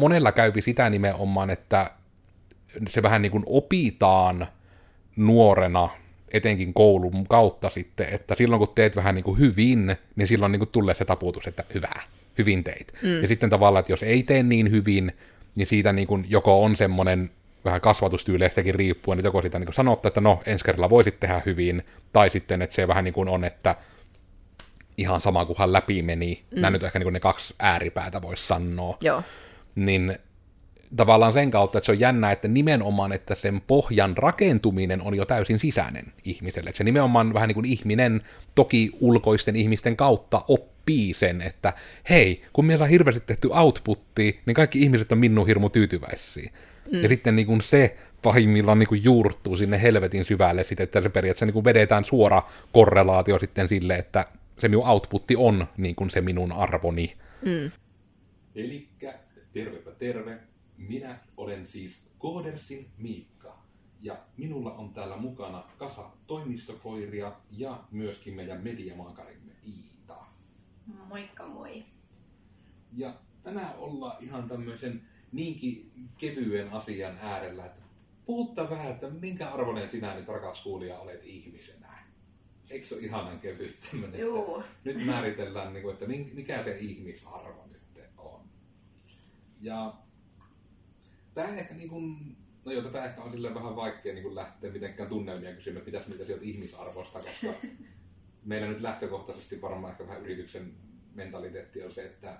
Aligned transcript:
monella 0.00 0.32
käypi 0.32 0.62
sitä 0.62 0.90
nimenomaan, 0.90 1.50
että 1.50 1.90
se 2.88 3.02
vähän 3.02 3.22
niin 3.22 3.32
kuin 3.32 3.44
opitaan 3.46 4.46
nuorena, 5.16 5.88
etenkin 6.32 6.74
koulun 6.74 7.26
kautta 7.28 7.70
sitten, 7.70 8.08
että 8.08 8.34
silloin 8.34 8.58
kun 8.58 8.72
teet 8.74 8.96
vähän 8.96 9.14
niin 9.14 9.24
kuin 9.24 9.38
hyvin, 9.38 9.96
niin 10.16 10.28
silloin 10.28 10.52
niin 10.52 10.60
kuin 10.60 10.68
tulee 10.68 10.94
se 10.94 11.04
taputus, 11.04 11.46
että 11.46 11.64
hyvä, 11.74 11.92
hyvin 12.38 12.64
teit. 12.64 12.92
Mm. 13.02 13.22
Ja 13.22 13.28
sitten 13.28 13.50
tavallaan, 13.50 13.80
että 13.80 13.92
jos 13.92 14.02
ei 14.02 14.22
tee 14.22 14.42
niin 14.42 14.70
hyvin, 14.70 15.12
niin 15.54 15.66
siitä 15.66 15.92
niin 15.92 16.08
kuin 16.08 16.26
joko 16.28 16.64
on 16.64 16.76
semmoinen 16.76 17.30
vähän 17.64 17.80
kasvatustyyleistäkin 17.80 18.74
riippuen, 18.74 19.18
että 19.18 19.28
joko 19.28 19.42
sitä 19.42 19.58
niin 19.58 19.72
sanottaa, 19.72 20.08
että 20.08 20.20
no, 20.20 20.42
ensi 20.46 20.64
kerralla 20.64 20.90
voisit 20.90 21.20
tehdä 21.20 21.42
hyvin, 21.46 21.82
tai 22.12 22.30
sitten, 22.30 22.62
että 22.62 22.76
se 22.76 22.88
vähän 22.88 23.04
niin 23.04 23.14
kuin 23.14 23.28
on, 23.28 23.44
että 23.44 23.76
ihan 24.96 25.20
sama 25.20 25.44
kunhan 25.44 25.72
läpi 25.72 26.02
meni. 26.02 26.42
Mm. 26.50 26.60
Nämä 26.60 26.70
nyt 26.70 26.82
ehkä 26.82 26.98
niin 26.98 27.04
kuin 27.04 27.12
ne 27.12 27.20
kaksi 27.20 27.54
ääripäätä 27.58 28.22
voisi 28.22 28.46
sanoa. 28.46 28.96
Joo. 29.00 29.22
Niin 29.76 30.18
tavallaan 30.96 31.32
sen 31.32 31.50
kautta, 31.50 31.78
että 31.78 31.86
se 31.86 31.92
on 31.92 32.00
jännä, 32.00 32.32
että 32.32 32.48
nimenomaan, 32.48 33.12
että 33.12 33.34
sen 33.34 33.60
pohjan 33.66 34.16
rakentuminen 34.16 35.02
on 35.02 35.14
jo 35.14 35.24
täysin 35.24 35.58
sisäinen 35.58 36.12
ihmiselle. 36.24 36.70
Että 36.70 36.78
se 36.78 36.84
nimenomaan 36.84 37.34
vähän 37.34 37.48
niin 37.48 37.54
kuin 37.54 37.66
ihminen, 37.66 38.22
toki 38.54 38.90
ulkoisten 39.00 39.56
ihmisten 39.56 39.96
kautta 39.96 40.44
oppii 40.48 41.14
sen, 41.14 41.42
että 41.42 41.72
hei, 42.10 42.42
kun 42.52 42.64
meillä 42.64 42.82
on 42.82 42.88
hirveästi 42.88 43.20
tehty 43.20 43.48
outputtia, 43.52 44.32
niin 44.46 44.54
kaikki 44.54 44.82
ihmiset 44.82 45.12
on 45.12 45.18
minun 45.18 45.46
hirmu 45.46 45.70
tyytyväisiä. 45.70 46.50
Mm. 46.92 47.02
Ja 47.02 47.08
sitten 47.08 47.36
niin 47.36 47.46
kuin 47.46 47.60
se 47.60 47.96
pahimmillaan 48.22 48.78
niin 48.78 48.88
kuin 48.88 49.04
juurtuu 49.04 49.56
sinne 49.56 49.82
helvetin 49.82 50.24
syvälle, 50.24 50.64
sit, 50.64 50.80
että 50.80 51.00
se 51.00 51.08
periaatteessa 51.08 51.46
niin 51.46 51.52
kuin 51.52 51.64
vedetään 51.64 52.04
suora 52.04 52.42
korrelaatio 52.72 53.38
sitten 53.38 53.68
sille, 53.68 53.94
että 53.94 54.26
se 54.58 54.68
minun 54.68 54.86
outputti 54.88 55.36
on 55.36 55.66
niin 55.76 55.94
kuin 55.94 56.10
se 56.10 56.20
minun 56.20 56.52
arvoni. 56.52 57.14
Mm. 57.44 57.70
Elikkä 58.54 59.14
tervepä 59.56 59.90
terve, 59.90 60.38
minä 60.76 61.18
olen 61.36 61.66
siis 61.66 62.02
Koodersin 62.18 62.90
Miikka. 62.98 63.58
Ja 64.00 64.16
minulla 64.36 64.72
on 64.72 64.92
täällä 64.92 65.16
mukana 65.16 65.64
kasa 65.78 66.10
toimistokoiria 66.26 67.32
ja 67.50 67.84
myöskin 67.90 68.34
meidän 68.34 68.62
mediamaakarimme 68.62 69.52
Iita. 69.66 70.24
Moikka 70.86 71.46
moi. 71.46 71.84
Ja 72.96 73.14
tänään 73.42 73.76
ollaan 73.76 74.24
ihan 74.24 74.48
tämmöisen 74.48 75.02
niinkin 75.32 75.92
kevyen 76.18 76.72
asian 76.72 77.18
äärellä, 77.20 77.66
että 77.66 77.80
puhutta 78.26 78.70
vähän, 78.70 78.92
että 78.92 79.10
minkä 79.10 79.48
arvoinen 79.48 79.90
sinä 79.90 80.14
nyt 80.14 80.28
rakas 80.28 80.62
kuulija 80.62 80.98
olet 80.98 81.24
ihmisenä. 81.24 81.88
Eikö 82.70 82.86
se 82.86 82.94
ole 82.94 83.02
ihanan 83.02 83.38
kevyt 83.38 83.76
tämmöinen, 83.90 84.20
Joo. 84.20 84.62
nyt 84.84 85.06
määritellään, 85.06 85.72
niin 85.72 85.90
että 85.90 86.06
mikä 86.34 86.62
se 86.62 86.78
ihmisarvo. 86.78 87.65
Ja 89.60 89.94
tämä 91.34 91.48
ehkä 91.48 91.74
niin 91.74 91.88
kuin, 91.88 92.36
no 92.64 92.72
joo, 92.72 92.82
tätä 92.82 93.04
ehkä 93.04 93.22
on 93.22 93.32
silleen 93.32 93.54
vähän 93.54 93.76
vaikea 93.76 94.12
niin 94.12 94.22
kuin 94.22 94.34
lähteä 94.34 94.70
mitenkään 94.70 95.08
tunnelmia 95.08 95.54
kysymään, 95.54 95.78
että 95.78 95.86
pitäisi 95.86 96.10
mitä 96.10 96.24
sieltä 96.24 96.44
ihmisarvosta, 96.44 97.18
koska 97.18 97.46
meillä 98.44 98.68
nyt 98.68 98.80
lähtökohtaisesti 98.80 99.62
varmaan 99.62 99.90
ehkä 99.92 100.06
vähän 100.06 100.22
yrityksen 100.22 100.74
mentaliteetti 101.14 101.82
on 101.82 101.92
se, 101.92 102.04
että 102.04 102.38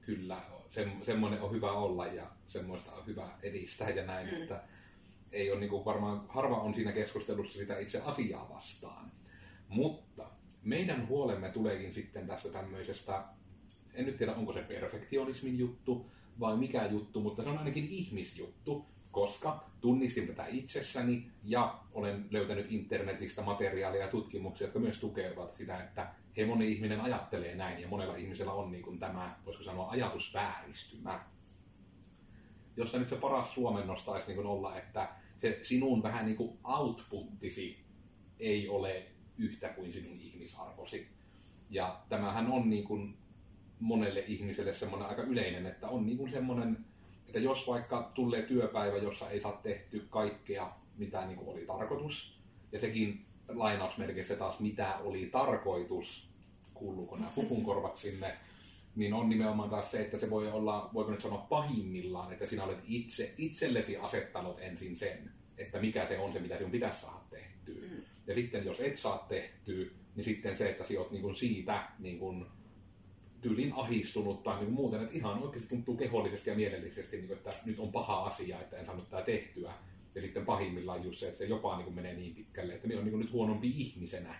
kyllä 0.00 0.40
se, 0.70 0.88
semmoinen 1.02 1.40
on 1.40 1.52
hyvä 1.52 1.72
olla 1.72 2.06
ja 2.06 2.26
semmoista 2.48 2.92
on 2.92 3.06
hyvä 3.06 3.28
edistää 3.42 3.90
ja 3.90 4.06
näin, 4.06 4.28
mm. 4.28 4.42
että 4.42 4.62
ei 5.32 5.50
ole 5.50 5.60
niin 5.60 5.70
kuin 5.70 5.84
varmaan, 5.84 6.24
harva 6.28 6.60
on 6.60 6.74
siinä 6.74 6.92
keskustelussa 6.92 7.58
sitä 7.58 7.78
itse 7.78 8.00
asiaa 8.00 8.48
vastaan. 8.48 9.12
Mutta 9.68 10.26
meidän 10.64 11.08
huolemme 11.08 11.48
tuleekin 11.48 11.92
sitten 11.92 12.26
tästä 12.26 12.48
tämmöisestä, 12.48 13.24
en 13.94 14.06
nyt 14.06 14.16
tiedä 14.16 14.34
onko 14.34 14.52
se 14.52 14.62
perfektionismin 14.62 15.58
juttu 15.58 16.10
vai 16.40 16.56
mikä 16.56 16.86
juttu, 16.86 17.20
mutta 17.20 17.42
se 17.42 17.48
on 17.48 17.58
ainakin 17.58 17.88
ihmisjuttu, 17.88 18.86
koska 19.10 19.64
tunnistin 19.80 20.26
tätä 20.26 20.46
itsessäni 20.46 21.30
ja 21.44 21.78
olen 21.92 22.26
löytänyt 22.30 22.66
internetistä 22.70 23.42
materiaalia 23.42 24.00
ja 24.00 24.08
tutkimuksia, 24.08 24.66
jotka 24.66 24.78
myös 24.78 25.00
tukevat 25.00 25.54
sitä, 25.54 25.84
että 25.84 26.14
he 26.36 26.46
moni 26.46 26.72
ihminen 26.72 27.00
ajattelee 27.00 27.54
näin 27.54 27.82
ja 27.82 27.88
monella 27.88 28.16
ihmisellä 28.16 28.52
on 28.52 28.72
niin 28.72 28.84
kuin 28.84 28.98
tämä, 28.98 29.36
voisiko 29.44 29.64
sanoa, 29.64 29.90
ajatusvääristymä. 29.90 31.24
Jossa 32.76 32.98
nyt 32.98 33.08
se 33.08 33.16
paras 33.16 33.54
suomennos 33.54 34.04
taisi 34.04 34.26
niin 34.26 34.36
kuin 34.36 34.46
olla, 34.46 34.78
että 34.78 35.08
se 35.38 35.58
sinun 35.62 36.02
vähän 36.02 36.24
niin 36.24 36.36
kuin 36.36 36.58
outputtisi 36.64 37.84
ei 38.38 38.68
ole 38.68 39.06
yhtä 39.38 39.68
kuin 39.68 39.92
sinun 39.92 40.16
ihmisarvosi. 40.18 41.08
Ja 41.70 42.00
tämähän 42.08 42.46
on 42.46 42.70
niin 42.70 42.84
kuin 42.84 43.18
monelle 43.80 44.24
ihmiselle 44.28 44.74
semmoinen 44.74 45.08
aika 45.08 45.22
yleinen, 45.22 45.66
että 45.66 45.88
on 45.88 46.06
niin 46.06 46.18
kuin 46.18 46.30
semmoinen, 46.30 46.84
että 47.26 47.38
jos 47.38 47.68
vaikka 47.68 48.10
tulee 48.14 48.42
työpäivä, 48.42 48.96
jossa 48.96 49.30
ei 49.30 49.40
saa 49.40 49.60
tehty 49.62 50.06
kaikkea, 50.10 50.72
mitä 50.96 51.26
niin 51.26 51.36
kuin 51.38 51.48
oli 51.48 51.66
tarkoitus, 51.66 52.40
ja 52.72 52.78
sekin 52.78 53.26
lainausmerkeissä 53.48 54.36
taas 54.36 54.60
mitä 54.60 54.98
oli 54.98 55.26
tarkoitus, 55.26 56.30
kuuluuko 56.74 57.16
nämä 57.16 57.30
pupunkorvat 57.34 57.96
sinne, 57.96 58.34
niin 58.96 59.14
on 59.14 59.28
nimenomaan 59.28 59.70
taas 59.70 59.90
se, 59.90 60.00
että 60.00 60.18
se 60.18 60.30
voi 60.30 60.50
olla, 60.50 60.90
voiko 60.94 61.10
nyt 61.10 61.20
sanoa 61.20 61.46
pahimmillaan, 61.48 62.32
että 62.32 62.46
sinä 62.46 62.64
olet 62.64 62.78
itse, 62.84 63.34
itsellesi 63.38 63.96
asettanut 63.96 64.60
ensin 64.60 64.96
sen, 64.96 65.30
että 65.58 65.80
mikä 65.80 66.06
se 66.06 66.18
on 66.18 66.32
se, 66.32 66.38
mitä 66.38 66.56
sinun 66.56 66.70
pitäisi 66.70 67.00
saada 67.00 67.20
tehtyä. 67.30 67.88
Mm. 67.90 68.02
Ja 68.26 68.34
sitten 68.34 68.64
jos 68.64 68.80
et 68.80 68.96
saa 68.96 69.26
tehtyä, 69.28 69.86
niin 70.14 70.24
sitten 70.24 70.56
se, 70.56 70.70
että 70.70 70.84
sinä 70.84 71.00
olet 71.00 71.10
niin 71.10 71.22
kuin 71.22 71.34
siitä 71.34 71.88
niin 71.98 72.18
kuin 72.18 72.46
tyylin 73.40 73.72
ahistunut 73.72 74.42
tai 74.42 74.60
niin 74.60 74.72
muuten, 74.72 75.02
että 75.02 75.14
ihan 75.14 75.42
oikeasti 75.42 75.68
tuntuu 75.68 75.96
kehollisesti 75.96 76.50
ja 76.50 76.56
mielellisesti, 76.56 77.16
niin 77.16 77.26
kuin, 77.26 77.38
että 77.38 77.50
nyt 77.64 77.78
on 77.78 77.92
paha 77.92 78.24
asia, 78.24 78.60
että 78.60 78.76
en 78.78 78.86
saanut 78.86 79.10
tätä 79.10 79.22
tehtyä. 79.22 79.72
Ja 80.14 80.22
sitten 80.22 80.46
pahimmillaan 80.46 81.04
just 81.04 81.20
se, 81.20 81.26
että 81.26 81.38
se 81.38 81.46
jopa 81.46 81.76
niin 81.76 81.84
kuin 81.84 81.94
menee 81.94 82.14
niin 82.14 82.34
pitkälle, 82.34 82.74
että 82.74 82.86
minä 82.86 83.00
olen 83.00 83.10
niin 83.10 83.20
nyt 83.20 83.32
huonompi 83.32 83.68
ihmisenä, 83.68 84.34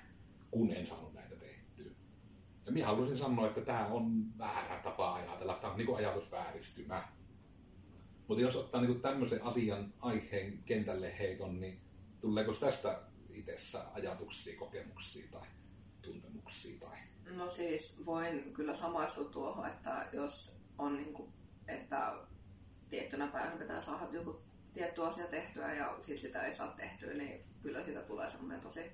kun 0.51 0.73
en 0.73 0.87
saanut 0.87 1.15
näitä 1.15 1.37
tehtyä. 1.37 1.91
Ja 2.67 2.73
minä 2.73 2.87
haluaisin 2.87 3.19
sanoa, 3.19 3.47
että 3.47 3.61
tämä 3.61 3.87
on 3.87 4.39
väärä 4.39 4.81
tapa 4.83 5.15
ajatella, 5.15 5.55
tämä 5.55 5.71
on 5.73 5.79
niin 5.79 5.87
kuin 5.87 5.99
ajatusvääristymä. 5.99 7.09
Mutta 8.29 8.43
jos 8.43 8.57
ottaa 8.57 8.81
niin 8.81 8.93
kuin 8.93 9.01
tämmöisen 9.01 9.43
asian 9.43 9.95
aiheen 10.01 10.63
kentälle 10.65 11.19
heiton, 11.19 11.61
niin 11.61 11.81
tuleeko 12.21 12.53
tästä 12.53 13.03
itsessä 13.31 13.85
ajatuksia, 13.95 14.59
kokemuksia 14.59 15.27
tai 15.31 15.47
tuntemuksia 16.03 16.81
tai 16.81 16.97
No 17.31 17.51
siis 17.51 18.07
voin 18.07 18.53
kyllä 18.53 18.75
samaistua 18.75 19.25
tuohon, 19.25 19.69
että 19.69 20.07
jos 20.13 20.61
on 20.79 20.97
niin 20.97 21.13
kuin, 21.13 21.33
että 21.69 22.13
tiettynä 22.89 23.27
päivänä 23.27 23.57
pitää 23.57 23.83
saada 23.83 24.09
joku 24.13 24.41
tietty 24.73 25.05
asia 25.05 25.27
tehtyä 25.27 25.75
ja 25.75 25.97
sitten 25.97 26.19
sitä 26.19 26.43
ei 26.43 26.55
saa 26.55 26.69
tehtyä, 26.69 27.15
niin 27.15 27.45
kyllä 27.63 27.85
siitä 27.85 28.01
tulee 28.01 28.31
semmoinen 28.31 28.61
tosi, 28.61 28.93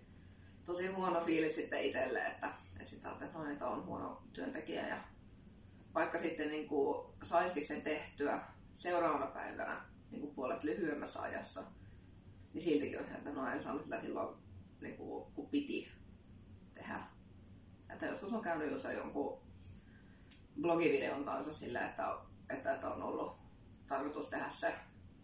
tosi 0.65 0.87
huono 0.87 1.25
fiilis 1.25 1.55
sitten 1.55 1.83
itselle, 1.83 2.27
että, 2.27 2.51
että 2.77 2.91
sitä 2.91 3.11
että 3.11 3.39
no, 3.39 3.51
että 3.51 3.67
on 3.67 3.87
huono 3.87 4.23
työntekijä 4.33 4.89
ja 4.89 4.97
vaikka 5.95 6.19
sitten 6.19 6.49
niin 6.49 6.69
kuin 6.69 7.07
saisikin 7.23 7.67
sen 7.67 7.83
tehtyä 7.83 8.41
seuraavana 8.75 9.27
päivänä 9.27 9.85
niin 10.11 10.21
kuin 10.21 10.35
puolet 10.35 10.65
lyhyemmässä 10.65 11.23
ajassa, 11.23 11.63
niin 12.53 12.65
siltikin 12.65 13.01
on 13.01 13.09
se, 13.09 13.15
että 13.15 13.33
no 13.33 13.47
en 13.47 13.63
saanut 13.63 13.87
silloin 14.03 14.37
niin 14.81 14.97
kuin, 14.97 15.33
kun 15.35 15.51
piti 15.51 16.02
että 18.05 18.15
joskus 18.15 18.33
on 18.33 18.43
käynyt 18.43 18.71
jossain 18.71 18.97
jonkun 18.97 19.41
blogivideon 20.61 21.25
kanssa 21.25 21.55
sillä, 21.55 21.89
että, 21.89 22.17
että, 22.51 22.75
että 22.75 22.89
on 22.89 23.03
ollut 23.03 23.37
tarkoitus 23.87 24.29
tehdä 24.29 24.51
se 24.51 24.75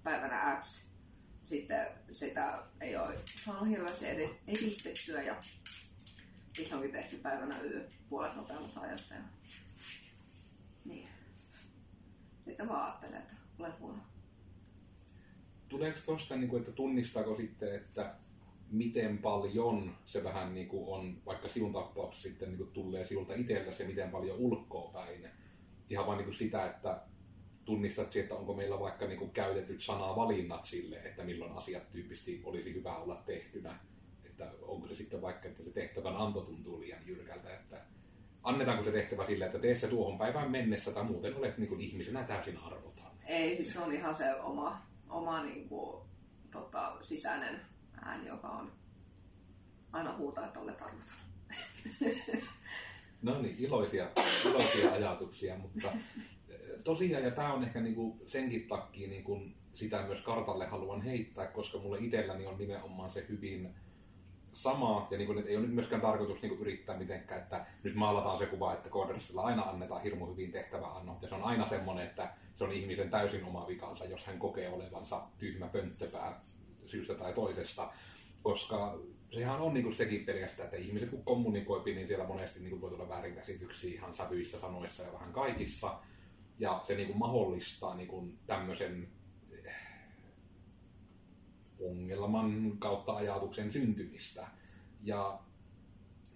päivänä 0.03 0.61
X. 0.61 0.89
Sitten 1.45 1.87
sitä 2.13 2.63
ei 2.81 2.97
ole 2.97 3.19
saanut 3.45 3.69
hirveästi 3.69 4.07
edistettyä 4.47 5.23
ja 5.23 5.37
se 6.69 6.75
onkin 6.75 6.93
tehty 6.93 7.17
päivänä 7.17 7.61
Y 7.61 7.91
puolet 8.09 8.37
nopeammassa 8.37 8.81
ajassa. 8.81 9.15
Ja... 9.15 9.21
Niin. 10.85 11.09
Sitten 12.45 12.69
vaan 12.69 12.85
ajattelee, 12.85 13.19
että 13.19 13.35
olen 13.59 13.79
huono. 13.79 14.03
Tuleeko 15.69 15.99
tuosta, 16.07 16.37
niin 16.37 16.57
että 16.57 16.73
tunnistaako 16.73 17.37
sitten, 17.37 17.75
että 17.75 18.15
miten 18.71 19.19
paljon 19.19 19.97
se 20.05 20.25
vähän 20.25 20.55
niin 20.55 20.69
kuin 20.69 20.89
on, 20.89 21.23
vaikka 21.27 21.49
sinun 21.49 21.73
tapauksessa 21.73 22.29
sitten 22.29 22.49
niin 22.49 22.59
kuin 22.59 22.71
tulee 22.71 23.05
sinulta 23.05 23.35
itseltä 23.35 23.73
se, 23.73 23.85
miten 23.85 24.11
paljon 24.11 24.37
ulkoa 24.39 24.91
päin. 24.93 25.29
Ihan 25.91 26.07
vain 26.07 26.17
niin 26.17 26.25
kuin 26.25 26.37
sitä, 26.37 26.67
että 26.67 27.03
tunnistat 27.65 28.17
että 28.17 28.35
onko 28.35 28.55
meillä 28.55 28.81
vaikka 28.81 29.07
niin 29.07 29.19
kuin 29.19 29.31
käytetyt 29.31 29.83
sanavalinnat 29.83 30.65
sille, 30.65 30.97
että 30.97 31.25
milloin 31.25 31.53
asiat 31.53 31.93
tyyppisesti 31.93 32.43
olisi 32.45 32.75
hyvä 32.75 32.97
olla 32.97 33.23
tehtynä. 33.27 33.79
Että 34.25 34.51
onko 34.63 34.89
se 34.89 34.97
sitten 34.97 35.23
vaikka, 35.23 35.49
että 35.49 35.63
se 35.63 35.71
tehtävän 35.71 36.17
anto 36.17 36.41
tuntuu 36.41 36.81
liian 36.81 37.07
jyrkältä, 37.07 37.55
että 37.55 37.85
annetaanko 38.43 38.85
se 38.85 38.93
tehtävä 38.93 39.27
sille, 39.27 39.47
että 39.47 39.59
tee 39.59 39.75
se 39.75 39.89
tuohon 39.89 40.19
päivään 40.19 40.51
mennessä 40.51 40.91
tai 40.91 41.05
muuten 41.05 41.37
olet 41.37 41.59
niin 41.59 41.69
kuin 41.69 41.81
ihmisenä 41.81 42.25
täysin 42.25 42.59
arvotaan. 42.59 43.13
Ei, 43.27 43.57
siis 43.57 43.73
se 43.73 43.81
on 43.81 43.93
ihan 43.93 44.17
se 44.17 44.35
oma, 44.35 44.87
oma 45.09 45.43
niin 45.43 45.69
kuin, 45.69 46.03
tota, 46.51 46.97
sisäinen 47.01 47.61
ääni, 48.09 48.27
joka 48.27 48.49
on 48.49 48.73
aina 49.93 50.17
huutaa, 50.17 50.47
että 50.47 50.61
olet. 50.61 50.83
No 53.23 53.43
niin, 53.43 53.57
iloisia, 53.59 54.11
iloisia 54.45 54.93
ajatuksia, 54.93 55.57
mutta 55.59 55.89
eh, 56.49 56.59
tosiaan, 56.85 57.25
ja 57.25 57.31
tämä 57.31 57.53
on 57.53 57.65
ehkä 57.65 57.81
niinku 57.81 58.23
senkin 58.27 58.69
takia 58.69 59.09
niinku 59.09 59.41
sitä 59.75 60.03
myös 60.03 60.23
kartalle 60.23 60.67
haluan 60.67 61.03
heittää, 61.03 61.47
koska 61.47 61.79
mulle 61.79 61.99
itselläni 62.01 62.47
on 62.47 62.59
nimenomaan 62.59 63.11
se 63.11 63.27
hyvin 63.29 63.75
sama, 64.53 65.09
ja 65.11 65.19
niin 65.19 65.27
kuin, 65.27 65.47
ei 65.47 65.57
ole 65.57 65.67
nyt 65.67 65.75
myöskään 65.75 66.03
tarkoitus 66.03 66.43
niin 66.43 66.51
kuin, 66.51 66.61
yrittää 66.61 66.99
mitenkään, 66.99 67.43
että 67.43 67.67
nyt 67.83 67.95
maalataan 67.95 68.39
se 68.39 68.47
kuva, 68.47 68.75
että 68.75 68.91
Codersilla 68.91 69.43
aina 69.43 69.63
annetaan 69.63 70.03
hirmu 70.03 70.27
hyvin 70.27 70.53
tehtäväannot, 70.53 71.23
ja 71.23 71.29
se 71.29 71.35
on 71.35 71.45
aina 71.45 71.67
semmoinen, 71.67 72.07
että 72.07 72.35
se 72.57 72.65
on 72.65 72.73
ihmisen 72.73 73.11
täysin 73.11 73.45
oma 73.45 73.67
vikansa, 73.67 74.05
jos 74.05 74.27
hän 74.27 74.39
kokee 74.39 74.69
olevansa 74.69 75.27
tyhmä 75.39 75.67
pönttöpää 75.67 76.41
syystä 76.89 77.15
tai 77.15 77.35
toisesta, 77.35 77.93
koska 78.43 78.99
sehän 79.31 79.61
on 79.61 79.75
niin 79.75 79.85
kuin 79.85 79.97
sekin 79.97 80.25
pelkästään, 80.25 80.65
että 80.65 80.77
ihmiset 80.77 81.11
kun 81.11 81.25
kommunikoipi, 81.25 81.95
niin 81.95 82.09
siellä 82.09 82.27
monesti 82.27 82.61
niin 82.61 82.71
kuin 82.71 82.81
voi 82.81 82.91
tulla 82.91 83.09
väärinkäsityksiä 83.09 83.95
ihan 83.95 84.15
sävyissä 84.15 84.61
sanoissa 84.61 85.03
ja 85.03 85.13
vähän 85.13 85.33
kaikissa, 85.33 85.99
ja 86.59 86.81
se 86.85 86.95
niin 86.95 87.07
kuin 87.07 87.19
mahdollistaa 87.19 87.95
niin 87.95 88.09
kuin 88.09 88.39
tämmöisen 88.47 89.09
ongelman 91.81 92.79
kautta 92.79 93.13
ajatuksen 93.13 93.73
syntymistä. 93.73 94.47
Ja 95.03 95.41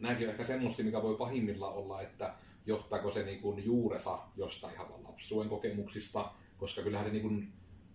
nämäkin 0.01 0.27
on 0.27 0.31
ehkä 0.31 0.45
semmoisia, 0.45 0.85
mikä 0.85 1.03
voi 1.03 1.17
pahimmilla 1.17 1.69
olla, 1.71 2.03
että 2.03 2.35
johtaako 2.67 3.11
se 3.11 3.23
niin 3.23 3.41
kuin 3.41 3.65
juuresa 3.65 4.19
jostain 4.37 4.75
ihan 4.75 4.87
lapsuuden 5.05 5.49
kokemuksista, 5.49 6.33
koska 6.57 6.83
kyllähän 6.83 7.07
se 7.07 7.13
niin 7.13 7.23
kuin, 7.23 7.53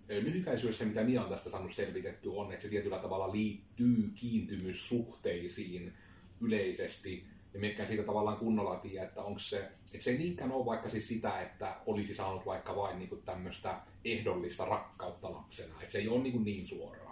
lyhykäisyydessä, 0.10 0.86
mitä 0.86 1.04
minä 1.04 1.22
olen 1.22 1.34
tästä 1.34 1.50
saanut 1.50 1.74
selvitetty, 1.74 2.30
on, 2.30 2.52
että 2.52 2.64
se 2.64 2.70
tietyllä 2.70 3.00
tavalla 3.00 3.32
liittyy 3.32 4.12
kiintymyssuhteisiin 4.16 5.94
yleisesti, 6.42 7.26
ja 7.54 7.60
miekään 7.60 7.88
siitä 7.88 8.04
tavallaan 8.04 8.38
kunnolla 8.38 8.76
tiedä, 8.76 9.06
että 9.06 9.22
onko 9.22 9.40
se, 9.40 9.58
että 9.94 10.04
se 10.04 10.12
ei 10.12 10.18
niinkään 10.18 10.52
ole 10.52 10.66
vaikka 10.66 10.90
siis 10.90 11.08
sitä, 11.08 11.42
että 11.42 11.76
olisi 11.86 12.16
saanut 12.16 12.46
vaikka 12.46 12.76
vain 12.76 13.00
niin 13.00 13.22
tämmöistä 13.26 13.80
ehdollista 14.06 14.66
rakkautta 14.66 15.32
lapsena, 15.32 15.82
että 15.82 15.92
se 15.92 15.98
ei 15.98 16.08
ole 16.08 16.24
niin, 16.24 16.44
niin 16.44 16.66
suoraa 16.66 17.08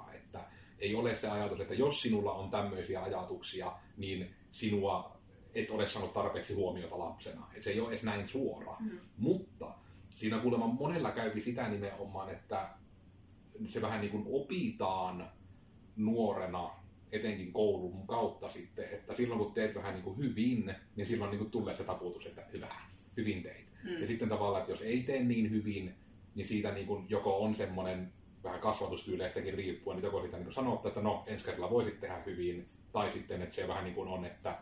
ei 0.80 0.96
ole 0.96 1.16
se 1.16 1.30
ajatus, 1.30 1.60
että 1.60 1.74
jos 1.74 2.02
sinulla 2.02 2.34
on 2.34 2.50
tämmöisiä 2.50 3.04
ajatuksia, 3.04 3.72
niin 3.98 4.36
sinua 4.52 5.16
et 5.56 5.70
ole 5.70 5.88
saanut 5.88 6.14
tarpeeksi 6.14 6.54
huomiota 6.54 7.00
lapsena. 7.00 7.48
Et 7.56 7.64
se 7.64 7.72
ei 7.72 7.80
ole 7.80 7.90
edes 7.90 8.04
näin 8.04 8.28
suora. 8.28 8.76
Mm. 8.80 9.00
Mutta 9.18 9.74
siinä 10.10 10.40
kuulemma 10.40 10.68
monella 10.68 11.12
käypi 11.12 11.42
sitä 11.42 11.70
nimenomaan, 11.70 12.30
että 12.30 12.70
se 13.68 13.82
vähän 13.82 14.02
niin 14.02 14.12
kuin 14.12 14.26
opitaan 14.28 15.32
nuorena, 15.96 16.72
etenkin 17.12 17.54
koulun 17.54 18.08
kautta 18.08 18.50
sitten, 18.50 18.86
että 18.86 19.14
silloin 19.14 19.40
kun 19.40 19.54
teet 19.54 19.76
vähän 19.76 19.94
niin 19.94 20.04
kuin 20.04 20.18
hyvin, 20.18 20.76
niin 20.96 21.08
silloin 21.08 21.32
niin 21.32 21.40
kuin 21.40 21.52
tulee 21.52 21.74
se 21.74 21.84
taputus, 21.84 22.26
että 22.26 22.46
hyvä, 22.54 22.76
hyvin 23.18 23.44
teit. 23.44 23.68
Mm. 23.84 24.02
Ja 24.02 24.08
sitten 24.08 24.30
tavallaan, 24.30 24.62
että 24.62 24.72
jos 24.72 24.82
ei 24.82 25.04
tee 25.04 25.24
niin 25.24 25.52
hyvin, 25.52 25.96
niin 26.36 26.48
siitä 26.48 26.72
niin 26.72 26.88
kuin 26.88 27.06
joko 27.10 27.44
on 27.44 27.56
semmoinen 27.56 28.14
vähän 28.44 28.60
kasvatustyyleistäkin 28.60 29.54
riippuen, 29.54 29.96
niin 29.96 30.06
joko 30.06 30.22
sitä 30.22 30.38
niin 30.38 30.54
sanottu, 30.54 30.88
että 30.88 31.02
no 31.02 31.24
ensi 31.28 31.46
kerralla 31.46 31.70
voisit 31.70 32.00
tehdä 32.00 32.24
hyvin, 32.26 32.66
tai 32.92 33.12
sitten, 33.12 33.42
että 33.42 33.56
se 33.56 33.68
vähän 33.68 33.84
niin 33.84 33.96
kuin 33.96 34.10
on, 34.10 34.26
että 34.26 34.58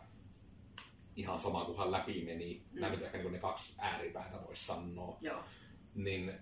ihan 1.16 1.40
sama 1.40 1.64
kunhan 1.64 1.92
läpi 1.92 2.24
meni. 2.24 2.62
Mm. 2.72 2.80
Nämä 2.80 2.92
nyt 2.92 3.02
ehkä 3.02 3.18
niin 3.18 3.32
ne 3.32 3.38
kaksi 3.38 3.74
ääripäätä 3.78 4.38
voisi 4.46 4.64
sanoa. 4.64 5.18
Joo. 5.20 5.44
Niin 5.94 6.32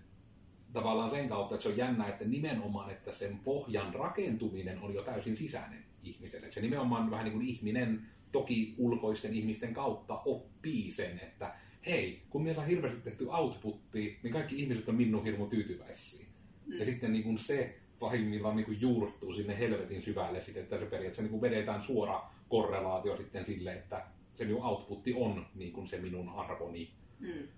tavallaan 0.73 1.11
sen 1.11 1.29
kautta, 1.29 1.55
että 1.55 1.63
se 1.63 1.69
on 1.69 1.77
jännä, 1.77 2.07
että 2.09 2.25
nimenomaan, 2.25 2.91
että 2.91 3.13
sen 3.13 3.39
pohjan 3.39 3.95
rakentuminen 3.95 4.79
on 4.79 4.95
jo 4.95 5.03
täysin 5.03 5.37
sisäinen 5.37 5.85
ihmiselle. 6.03 6.51
Se 6.51 6.61
nimenomaan 6.61 7.11
vähän 7.11 7.25
niin 7.25 7.35
kuin 7.35 7.47
ihminen, 7.47 8.07
toki 8.33 8.75
ulkoisten 8.79 9.35
ihmisten 9.35 9.75
kautta 9.75 10.23
oppii 10.25 10.91
sen, 10.91 11.21
että 11.23 11.55
hei, 11.87 12.23
kun 12.31 12.43
meillä 12.43 12.63
on 12.63 12.69
hirveästi 12.69 13.01
tehty 13.01 13.27
outputtia, 13.29 14.15
niin 14.23 14.33
kaikki 14.33 14.63
ihmiset 14.63 14.89
on 14.89 14.95
minun 14.95 15.25
hirmu 15.25 15.47
tyytyväisiä. 15.47 16.27
Mm. 16.67 16.79
Ja 16.79 16.85
sitten 16.85 17.13
niin 17.13 17.25
kuin 17.25 17.39
se 17.39 17.79
pahimmillaan 18.01 18.57
niin 18.57 18.67
kuin 18.67 18.81
juurtuu 18.81 19.33
sinne 19.33 19.59
helvetin 19.59 20.03
syvälle, 20.03 20.41
sitten, 20.41 20.63
että 20.63 20.79
se 20.79 20.85
periaatteessa 20.85 21.23
niin 21.23 21.31
kuin 21.31 21.43
vedetään 21.43 21.83
suora 21.83 22.31
korrelaatio 22.49 23.17
sitten 23.17 23.47
sille, 23.47 23.73
että 23.73 24.07
se 24.35 24.45
minun 24.45 24.65
outputti 24.65 25.15
on 25.15 25.47
niin 25.55 25.73
kuin 25.73 25.89
se 25.89 25.99
minun 25.99 26.29
arvoni. 26.29 26.93
Mm. 27.19 27.49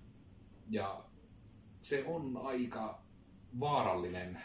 Ja 0.70 1.04
se 1.82 2.04
on 2.06 2.36
aika 2.36 3.03
vaarallinen 3.60 4.40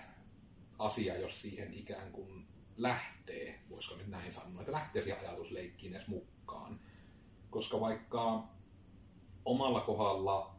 asia, 0.80 1.18
jos 1.18 1.42
siihen 1.42 1.74
ikään 1.74 2.12
kuin 2.12 2.48
lähtee, 2.78 3.60
voisiko 3.70 3.96
nyt 3.96 4.08
näin 4.08 4.32
sanoa, 4.32 4.62
että 4.62 4.72
lähtee 4.72 5.02
siihen 5.02 5.20
ajatusleikkiin 5.20 5.94
edes 5.94 6.08
mukaan. 6.08 6.80
Koska 7.50 7.80
vaikka 7.80 8.44
omalla 9.46 9.82
kohdalla 9.82 10.56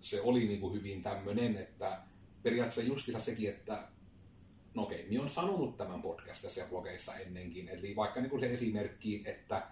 se 0.00 0.20
oli 0.20 0.46
niin 0.46 0.60
kuin 0.60 0.74
hyvin 0.74 1.02
tämmöinen, 1.02 1.56
että 1.56 2.02
periaatteessa 2.42 2.90
justissa 2.92 3.20
sekin, 3.20 3.50
että 3.50 3.88
no 4.74 4.82
okei, 4.82 5.08
minä 5.08 5.20
olen 5.20 5.32
sanonut 5.32 5.76
tämän 5.76 6.02
podcastissa 6.02 6.60
ja 6.60 6.66
blogeissa 6.66 7.14
ennenkin, 7.14 7.68
eli 7.68 7.96
vaikka 7.96 8.20
niin 8.20 8.30
kuin 8.30 8.40
se 8.40 8.52
esimerkki, 8.52 9.22
että 9.24 9.68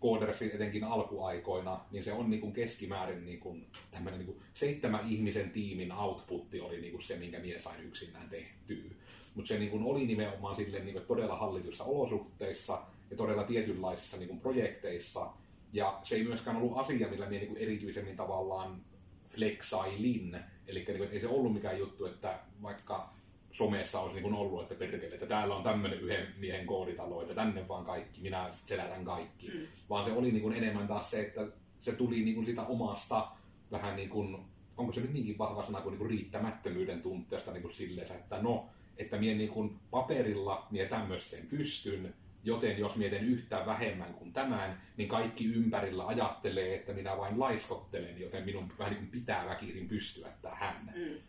Codersin 0.00 0.50
etenkin 0.54 0.84
alkuaikoina, 0.84 1.80
niin 1.90 2.04
se 2.04 2.12
on 2.12 2.30
niin 2.30 2.40
kuin 2.40 2.52
keskimäärin 2.52 3.24
niin 3.24 3.40
kuin 3.40 3.66
tämmöinen 3.90 4.18
niin 4.18 4.26
kuin 4.26 4.40
seitsemän 4.54 5.08
ihmisen 5.08 5.50
tiimin 5.50 5.92
outputti 5.92 6.60
oli 6.60 6.80
niin 6.80 6.92
kuin 6.92 7.02
se, 7.02 7.16
minkä 7.16 7.38
minä 7.38 7.60
sain 7.60 7.84
yksinään 7.84 8.28
tehtyä. 8.28 8.90
Mutta 9.34 9.48
se 9.48 9.58
niin 9.58 9.70
kuin 9.70 9.82
oli 9.82 10.06
nimenomaan 10.06 10.56
silleen 10.56 10.84
niin 10.84 10.92
kuin 10.94 11.06
todella 11.06 11.36
hallituissa 11.36 11.84
olosuhteissa 11.84 12.82
ja 13.10 13.16
todella 13.16 13.44
tietynlaisissa 13.44 14.16
niin 14.16 14.28
kuin 14.28 14.40
projekteissa. 14.40 15.30
Ja 15.72 16.00
se 16.02 16.16
ei 16.16 16.24
myöskään 16.24 16.56
ollut 16.56 16.78
asia, 16.78 17.08
millä 17.08 17.26
minä 17.26 17.40
niin 17.40 17.48
kuin 17.48 17.62
erityisemmin 17.62 18.16
tavallaan 18.16 18.82
flexailin, 19.28 20.36
Eli 20.68 20.84
niin 20.88 20.98
kuin, 20.98 21.10
ei 21.10 21.20
se 21.20 21.28
ollut 21.28 21.54
mikään 21.54 21.78
juttu, 21.78 22.06
että 22.06 22.38
vaikka 22.62 23.08
somessa 23.58 24.00
olisi 24.00 24.20
niin 24.20 24.34
ollut, 24.34 24.62
että 24.62 24.74
perkele, 24.74 25.14
että 25.14 25.26
täällä 25.26 25.56
on 25.56 25.62
tämmöinen 25.62 26.00
yhden 26.00 26.26
miehen 26.40 26.66
kooditalo, 26.66 27.22
että 27.22 27.34
tänne 27.34 27.68
vaan 27.68 27.84
kaikki, 27.84 28.20
minä 28.20 28.50
selätän 28.66 29.04
kaikki. 29.04 29.48
Mm. 29.48 29.66
Vaan 29.90 30.04
se 30.04 30.12
oli 30.12 30.30
niin 30.30 30.42
kuin 30.42 30.56
enemmän 30.56 30.88
taas 30.88 31.10
se, 31.10 31.20
että 31.20 31.46
se 31.80 31.92
tuli 31.92 32.22
niin 32.22 32.34
kuin 32.34 32.46
sitä 32.46 32.62
omasta 32.62 33.30
vähän 33.70 33.96
niin 33.96 34.08
kuin, 34.08 34.38
onko 34.76 34.92
se 34.92 35.00
nyt 35.00 35.12
niinkin 35.12 35.38
vahva 35.38 35.62
sana 35.62 35.80
kuin, 35.80 35.90
niin 35.90 35.98
kuin 35.98 36.10
riittämättömyyden 36.10 37.02
tunteesta 37.02 37.52
niin 37.52 37.62
kuin 37.62 37.74
silleen, 37.74 38.12
että 38.12 38.42
no, 38.42 38.66
että 38.96 39.18
mie 39.18 39.34
niin 39.34 39.48
kuin 39.48 39.78
paperilla 39.90 40.66
mie 40.70 40.86
tämmöiseen 40.86 41.46
pystyn, 41.46 42.14
Joten 42.44 42.78
jos 42.78 42.96
mietin 42.96 43.24
yhtään 43.24 43.66
vähemmän 43.66 44.14
kuin 44.14 44.32
tämän, 44.32 44.82
niin 44.96 45.08
kaikki 45.08 45.54
ympärillä 45.54 46.06
ajattelee, 46.06 46.74
että 46.74 46.92
minä 46.92 47.16
vain 47.16 47.40
laiskottelen, 47.40 48.20
joten 48.20 48.44
minun 48.44 48.72
vähän 48.78 48.92
niin 48.92 49.02
kuin 49.02 49.20
pitää 49.20 49.46
väkisin 49.46 49.88
pystyä 49.88 50.28
tähän. 50.42 50.92
Mm. 50.96 51.20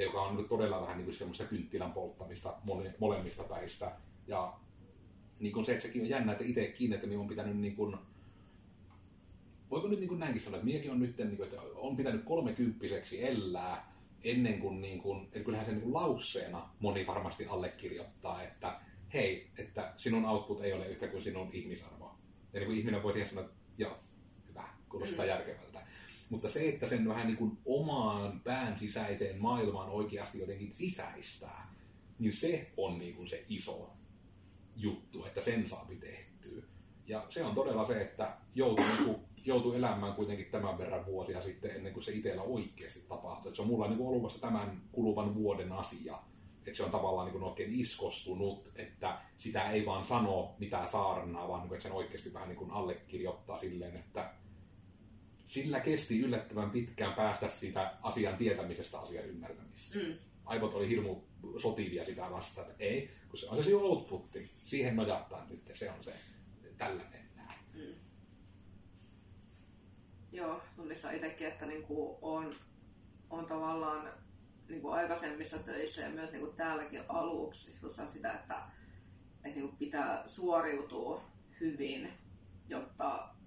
Ja 0.00 0.06
joka 0.06 0.22
on 0.22 0.46
todella 0.48 0.80
vähän 0.80 0.96
niin 0.96 1.04
kuin 1.04 1.14
semmoista 1.14 1.44
kynttilän 1.44 1.92
polttamista 1.92 2.54
mole, 2.64 2.94
molemmista 2.98 3.42
päistä. 3.42 3.92
Ja 4.26 4.52
niin 5.40 5.52
kuin 5.52 5.66
se, 5.66 5.72
että 5.72 5.82
sekin 5.82 6.02
on 6.02 6.08
jännä, 6.08 6.32
että 6.32 6.44
itsekin, 6.44 6.92
että 6.92 7.06
minun 7.06 7.22
on 7.22 7.28
pitänyt 7.28 7.56
niin 7.56 7.76
kuin, 7.76 7.96
voiko 9.70 9.88
nyt 9.88 9.98
niin 9.98 10.08
kuin 10.08 10.20
näinkin 10.20 10.42
sanoa, 10.42 10.56
että 10.56 10.64
miekin 10.64 10.90
on 10.90 11.00
nyt, 11.00 11.18
niin 11.18 11.36
kuin, 11.36 11.48
että 11.48 11.62
on 11.74 11.96
pitänyt 11.96 12.24
kolmekymppiseksi 12.24 13.24
elää 13.26 13.92
ennen 14.24 14.60
kuin, 14.60 14.80
niin 14.80 15.02
kuin 15.02 15.24
että 15.24 15.40
kyllähän 15.40 15.66
se 15.66 15.72
niin 15.72 15.82
kuin 15.82 15.94
lauseena 15.94 16.68
moni 16.78 17.06
varmasti 17.06 17.46
allekirjoittaa, 17.46 18.42
että 18.42 18.80
hei, 19.14 19.50
että 19.58 19.94
sinun 19.96 20.24
output 20.24 20.60
ei 20.60 20.72
ole 20.72 20.88
yhtä 20.88 21.08
kuin 21.08 21.22
sinun 21.22 21.48
ihmisarvo. 21.52 22.14
Ja 22.52 22.60
niin 22.60 22.66
kuin 22.66 22.78
ihminen 22.78 23.02
voi 23.02 23.12
siihen 23.12 23.28
sanoa, 23.28 23.44
että 23.44 23.56
joo, 23.78 23.98
hyvä, 24.48 24.68
kuulostaa 24.88 25.24
mm. 25.24 25.28
järkevältä. 25.28 25.80
Mutta 26.30 26.48
se, 26.48 26.68
että 26.68 26.86
sen 26.86 27.08
vähän 27.08 27.26
niin 27.26 27.36
kuin 27.36 27.58
omaan 27.64 28.40
pään 28.40 28.78
sisäiseen 28.78 29.42
maailmaan 29.42 29.88
oikeasti 29.90 30.38
jotenkin 30.38 30.74
sisäistää, 30.74 31.74
niin 32.18 32.32
se 32.32 32.72
on 32.76 32.98
niin 32.98 33.14
kuin 33.14 33.28
se 33.28 33.44
iso 33.48 33.92
juttu, 34.76 35.24
että 35.24 35.40
sen 35.40 35.68
saapi 35.68 35.96
tehtyä. 35.96 36.62
Ja 37.06 37.26
se 37.30 37.44
on 37.44 37.54
todella 37.54 37.84
se, 37.84 38.00
että 38.00 38.36
joutuu, 38.54 38.84
niin 38.84 39.04
kuin, 39.04 39.16
joutuu 39.44 39.72
elämään 39.72 40.14
kuitenkin 40.14 40.46
tämän 40.46 40.78
verran 40.78 41.06
vuosia 41.06 41.42
sitten 41.42 41.70
ennen 41.70 41.92
kuin 41.92 42.02
se 42.02 42.12
itsellä 42.12 42.42
oikeasti 42.42 43.04
tapahtuu. 43.08 43.48
Että 43.48 43.56
se 43.56 43.62
on 43.62 43.68
mulla 43.68 43.88
niin 43.88 43.98
kuin 43.98 44.08
ollut 44.08 44.22
vasta 44.22 44.40
tämän 44.40 44.82
kuluvan 44.92 45.34
vuoden 45.34 45.72
asia 45.72 46.18
että 46.66 46.76
se 46.76 46.84
on 46.84 46.90
tavallaan 46.90 47.26
niin 47.26 47.32
kuin 47.32 47.44
oikein 47.44 47.74
iskostunut, 47.74 48.72
että 48.76 49.20
sitä 49.38 49.70
ei 49.70 49.86
vaan 49.86 50.04
sano 50.04 50.54
mitään 50.58 50.88
saarnaa, 50.88 51.48
vaan 51.48 51.60
niin 51.62 51.72
että 51.72 51.82
sen 51.82 51.92
oikeasti 51.92 52.32
vähän 52.32 52.48
niin 52.48 52.58
kuin 52.58 52.70
allekirjoittaa 52.70 53.58
silleen, 53.58 53.94
että 53.94 54.34
sillä 55.50 55.80
kesti 55.80 56.20
yllättävän 56.20 56.70
pitkään 56.70 57.12
päästä 57.12 57.48
siitä 57.48 57.94
asian 58.02 58.36
tietämisestä 58.36 59.00
asian 59.00 59.24
ymmärtämiseen. 59.24 60.06
Mm. 60.06 60.18
Aivot 60.44 60.74
oli 60.74 60.88
hirmu 60.88 61.22
sotivia 61.62 62.04
sitä 62.04 62.30
vastaan, 62.30 62.70
että 62.70 62.84
ei, 62.84 63.10
kun 63.28 63.38
se 63.38 63.48
on 63.48 63.64
se 63.64 63.74
outputti, 63.74 64.50
siihen 64.54 64.96
nojattaa 64.96 65.46
nyt, 65.48 65.70
se 65.72 65.90
on 65.90 66.04
se, 66.04 66.14
tällä 66.76 67.02
mennään. 67.12 67.54
Mm. 67.74 67.94
Joo, 70.32 70.62
tunnistan 70.76 71.14
itsekin, 71.14 71.46
että 71.46 71.66
niinku 71.66 72.18
on, 72.22 72.54
on 73.30 73.46
tavallaan 73.46 74.12
niin 74.68 74.82
kuin 74.82 74.94
aikaisemmissa 74.94 75.58
töissä 75.58 76.02
ja 76.02 76.10
myös 76.10 76.30
niin 76.30 76.44
kuin 76.44 76.56
täälläkin 76.56 77.02
aluksi 77.08 77.72
sitä, 78.12 78.32
että, 78.32 78.62
että 79.34 79.48
niin 79.48 79.68
kuin 79.68 79.76
pitää 79.76 80.28
suoriutua 80.28 81.24
hyvin, 81.60 82.12
jotta 82.68 83.39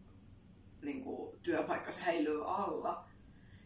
niin 0.83 1.03
kuin 1.03 1.39
työpaikka 1.39 1.91
säilyy 1.91 2.55
alla. 2.55 3.09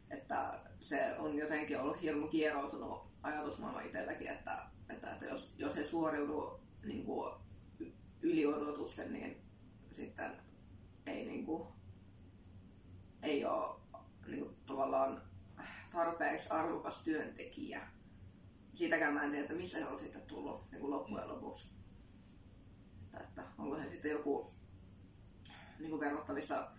Että 0.09 0.59
se 0.79 1.15
on 1.17 1.36
jotenkin 1.36 1.79
ollut 1.79 2.01
hirmu 2.01 2.27
kieroutunut 2.27 3.07
ajatusmaailma 3.24 3.81
itselläkin, 3.81 4.27
että, 4.27 4.62
että, 4.89 5.12
että 5.13 5.25
jos, 5.25 5.55
jos 5.57 5.77
ei 5.77 5.86
suoriudu 5.86 6.59
niin 6.83 7.05
kuin, 7.05 7.33
yli 8.21 8.45
odotusten, 8.45 9.13
niin 9.13 9.41
sitten 9.91 10.31
ei, 11.05 11.25
niin 11.25 11.45
kuin, 11.45 11.67
ei 13.21 13.45
ole 13.45 13.79
niin 14.27 14.45
kuin, 14.45 14.55
tavallaan 14.65 15.21
tarpeeksi 15.91 16.50
arvokas 16.50 17.03
työntekijä. 17.03 17.88
Siitäkään 18.74 19.13
mä 19.13 19.24
en 19.24 19.29
tiedä, 19.29 19.43
että 19.43 19.55
missä 19.55 19.77
se 19.77 19.86
on 19.86 20.00
sitten 20.00 20.21
tullut 20.21 20.71
niin 20.71 20.81
kuin 20.81 20.91
loppujen 20.91 21.29
lopuksi. 21.29 21.71
Että, 23.05 23.24
että 23.24 23.43
onko 23.57 23.77
se 23.77 23.89
sitten 23.89 24.12
joku 24.12 24.51
niin 25.79 25.89
kuin 25.89 26.00
verrattavissa 26.00 26.71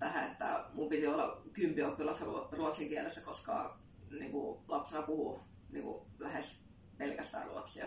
tähän, 0.00 0.30
että 0.30 0.64
mun 0.72 0.88
piti 0.88 1.06
olla 1.06 1.42
kympi 1.52 1.82
oppilas 1.82 2.20
ruotsin 2.52 2.88
kielessä, 2.88 3.20
koska 3.20 3.78
niin 4.10 4.30
kuin 4.32 4.60
lapsena 4.68 5.02
puhuu 5.02 5.40
niin 5.68 5.84
kuin 5.84 6.06
lähes 6.18 6.64
pelkästään 6.98 7.46
ruotsia. 7.46 7.86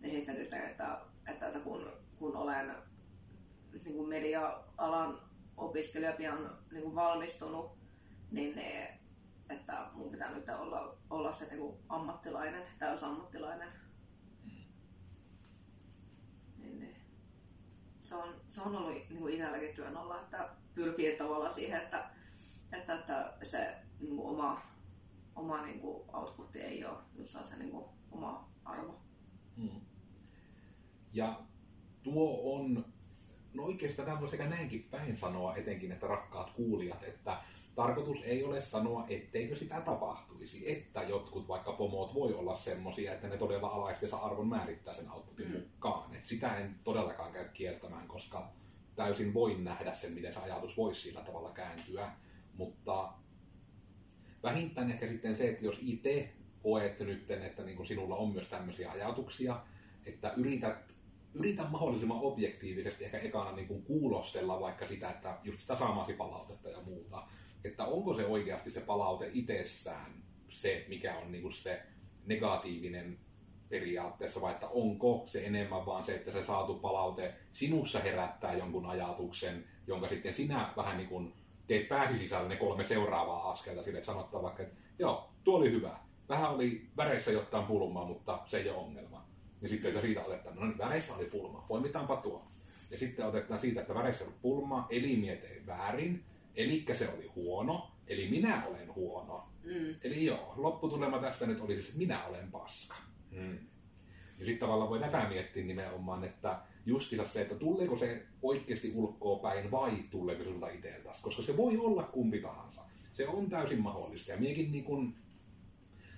Ja 0.00 0.10
sitten 0.10 0.34
nyt, 0.34 0.54
että, 0.54 1.00
että, 1.26 1.46
että 1.46 1.60
kun, 1.60 1.92
kun 2.18 2.36
olen 2.36 2.74
niin 3.84 3.94
kuin 3.96 4.08
media-alan 4.08 5.20
opiskelija 5.56 6.12
pian 6.12 6.58
niin 6.70 6.82
kuin 6.82 6.94
valmistunut, 6.94 7.78
niin 8.30 8.56
ne, 8.56 8.98
että 9.50 9.86
mun 9.92 10.10
pitää 10.10 10.34
nyt 10.34 10.48
olla, 10.48 10.98
olla 11.10 11.32
se 11.32 11.44
niin 11.44 11.58
kuin 11.58 11.76
ammattilainen, 11.88 12.62
täysammattilainen. 12.78 13.68
Niin, 16.56 16.80
niin. 16.80 16.96
Se, 18.00 18.14
on, 18.14 18.40
se 18.48 18.62
on 18.62 18.76
ollut 18.76 18.94
niin 19.08 19.18
kuin 19.18 19.34
itselläkin 19.34 19.74
työn 19.74 19.96
alla, 19.96 20.20
että 20.20 20.59
pyrkii 20.74 21.16
tavallaan 21.16 21.54
siihen, 21.54 21.80
että, 21.82 22.10
että, 22.72 22.94
että 22.94 23.34
se 23.42 23.76
niin 24.00 24.16
kuin 24.16 24.28
oma, 24.28 24.62
oma 25.36 25.62
niin 25.62 25.80
kuin 25.80 26.04
outputti 26.12 26.60
ei 26.60 26.84
ole 26.84 26.98
jossain 27.14 27.46
se 27.46 27.56
niin 27.56 27.70
kuin 27.70 27.84
oma 28.10 28.50
arvo. 28.64 29.00
Hmm. 29.56 29.80
Ja 31.12 31.40
tuo 32.02 32.54
on, 32.54 32.84
no 33.54 33.62
oikeastaan 33.62 34.06
tämä 34.06 34.20
voi 34.20 34.28
sekä 34.28 34.48
näinkin 34.48 34.86
päin 34.90 35.16
sanoa, 35.16 35.56
etenkin 35.56 35.92
että 35.92 36.06
rakkaat 36.06 36.50
kuulijat, 36.50 37.02
että 37.02 37.42
tarkoitus 37.74 38.22
ei 38.22 38.44
ole 38.44 38.60
sanoa, 38.60 39.06
etteikö 39.08 39.56
sitä 39.56 39.80
tapahtuisi, 39.80 40.72
että 40.72 41.02
jotkut 41.02 41.48
vaikka 41.48 41.72
pomot 41.72 42.14
voi 42.14 42.34
olla 42.34 42.56
semmoisia, 42.56 43.12
että 43.12 43.28
ne 43.28 43.36
todella 43.36 43.68
alaistensa 43.68 44.16
arvon 44.16 44.48
määrittää 44.48 44.94
sen 44.94 45.10
outputin 45.10 45.48
mm. 45.48 45.62
mukaan. 45.74 46.14
Et 46.14 46.26
sitä 46.26 46.56
en 46.56 46.80
todellakaan 46.84 47.32
käy 47.32 47.48
kieltämään, 47.54 48.08
koska 48.08 48.52
täysin 49.00 49.34
voin 49.34 49.64
nähdä 49.64 49.94
sen, 49.94 50.12
miten 50.12 50.34
se 50.34 50.40
ajatus 50.40 50.76
voisi 50.76 51.00
sillä 51.00 51.20
tavalla 51.20 51.50
kääntyä, 51.50 52.10
mutta 52.54 53.12
vähintään 54.42 54.90
ehkä 54.90 55.08
sitten 55.08 55.36
se, 55.36 55.48
että 55.48 55.64
jos 55.64 55.78
itse 55.82 56.32
koet 56.62 57.00
nyt, 57.00 57.30
että 57.30 57.62
niin 57.62 57.86
sinulla 57.86 58.16
on 58.16 58.32
myös 58.32 58.48
tämmöisiä 58.48 58.90
ajatuksia, 58.90 59.60
että 60.06 60.32
yrität, 60.36 60.94
yrität 61.34 61.70
mahdollisimman 61.70 62.20
objektiivisesti 62.20 63.04
ehkä 63.04 63.18
ekana 63.18 63.52
niin 63.52 63.68
kuin 63.68 63.82
kuulostella 63.82 64.60
vaikka 64.60 64.86
sitä, 64.86 65.10
että 65.10 65.38
just 65.44 65.60
sitä 65.60 65.76
saamasi 65.76 66.12
palautetta 66.12 66.68
ja 66.68 66.80
muuta, 66.80 67.26
että 67.64 67.84
onko 67.84 68.16
se 68.16 68.26
oikeasti 68.26 68.70
se 68.70 68.80
palaute 68.80 69.30
itsessään 69.32 70.22
se, 70.48 70.86
mikä 70.88 71.18
on 71.18 71.32
niin 71.32 71.42
kuin 71.42 71.54
se 71.54 71.82
negatiivinen 72.26 73.18
periaatteessa, 73.70 74.40
vai 74.40 74.52
että 74.52 74.68
onko 74.68 75.22
se 75.26 75.46
enemmän 75.46 75.86
vaan 75.86 76.04
se, 76.04 76.14
että 76.14 76.30
se 76.30 76.44
saatu 76.44 76.74
palaute 76.74 77.34
sinussa 77.52 77.98
herättää 77.98 78.54
jonkun 78.54 78.86
ajatuksen, 78.86 79.64
jonka 79.86 80.08
sitten 80.08 80.34
sinä 80.34 80.72
vähän 80.76 80.96
niin 80.96 81.08
kuin 81.08 81.34
teet 81.66 81.88
pääsi 81.88 82.18
sisällä 82.18 82.48
ne 82.48 82.56
kolme 82.56 82.84
seuraavaa 82.84 83.50
askelta 83.50 83.82
sille, 83.82 83.98
että 83.98 84.06
sanottaa 84.06 84.42
vaikka, 84.42 84.62
että 84.62 84.74
joo, 84.98 85.30
tuo 85.44 85.58
oli 85.58 85.70
hyvä. 85.70 85.96
Vähän 86.28 86.50
oli 86.50 86.86
väreissä 86.96 87.30
jotain 87.30 87.66
pulmaa, 87.66 88.04
mutta 88.04 88.38
se 88.46 88.58
ei 88.58 88.70
ole 88.70 88.78
ongelma. 88.78 89.26
Ja 89.62 89.68
sitten 89.68 89.88
että 89.88 90.00
siitä 90.00 90.24
otetaan, 90.24 90.56
no 90.56 90.64
niin, 90.64 90.78
väreissä 90.78 91.14
oli 91.14 91.24
pulma, 91.24 91.64
poimitaanpa 91.68 92.16
tuo. 92.16 92.46
Ja 92.90 92.98
sitten 92.98 93.26
otetaan 93.26 93.60
siitä, 93.60 93.80
että 93.80 93.94
väreissä 93.94 94.24
oli 94.24 94.34
pulma, 94.42 94.86
eli 94.90 95.16
mietin 95.16 95.66
väärin, 95.66 96.24
eli 96.56 96.84
se 96.94 97.08
oli 97.08 97.26
huono, 97.34 97.90
eli 98.06 98.28
minä 98.28 98.66
olen 98.66 98.94
huono. 98.94 99.48
Mm. 99.64 99.94
Eli 100.04 100.26
joo, 100.26 100.54
lopputulema 100.56 101.18
tästä 101.18 101.46
nyt 101.46 101.60
oli 101.60 101.74
siis, 101.74 101.86
että 101.86 101.98
minä 101.98 102.26
olen 102.26 102.50
paska. 102.50 103.09
Mm. 103.30 103.58
Ja 104.38 104.46
sitten 104.46 104.58
tavallaan 104.58 104.90
voi 104.90 105.00
tätä 105.00 105.28
miettiä 105.28 105.64
nimenomaan, 105.64 106.24
että 106.24 106.60
justiinsa 106.86 107.32
se, 107.32 107.40
että 107.40 107.54
tuleeko 107.54 107.98
se 107.98 108.26
oikeasti 108.42 108.92
ulkoa 108.94 109.38
päin 109.38 109.70
vai 109.70 109.92
tuleeko 110.10 110.44
sulta 110.44 110.68
itseltäsi, 110.68 111.22
koska 111.22 111.42
se 111.42 111.56
voi 111.56 111.76
olla 111.78 112.02
kumpi 112.02 112.40
tahansa. 112.40 112.82
Se 113.12 113.28
on 113.28 113.48
täysin 113.48 113.80
mahdollista. 113.80 114.32
Ja 114.32 114.36
miekin 114.36 114.72
niin 114.72 114.84
kun, 114.84 115.14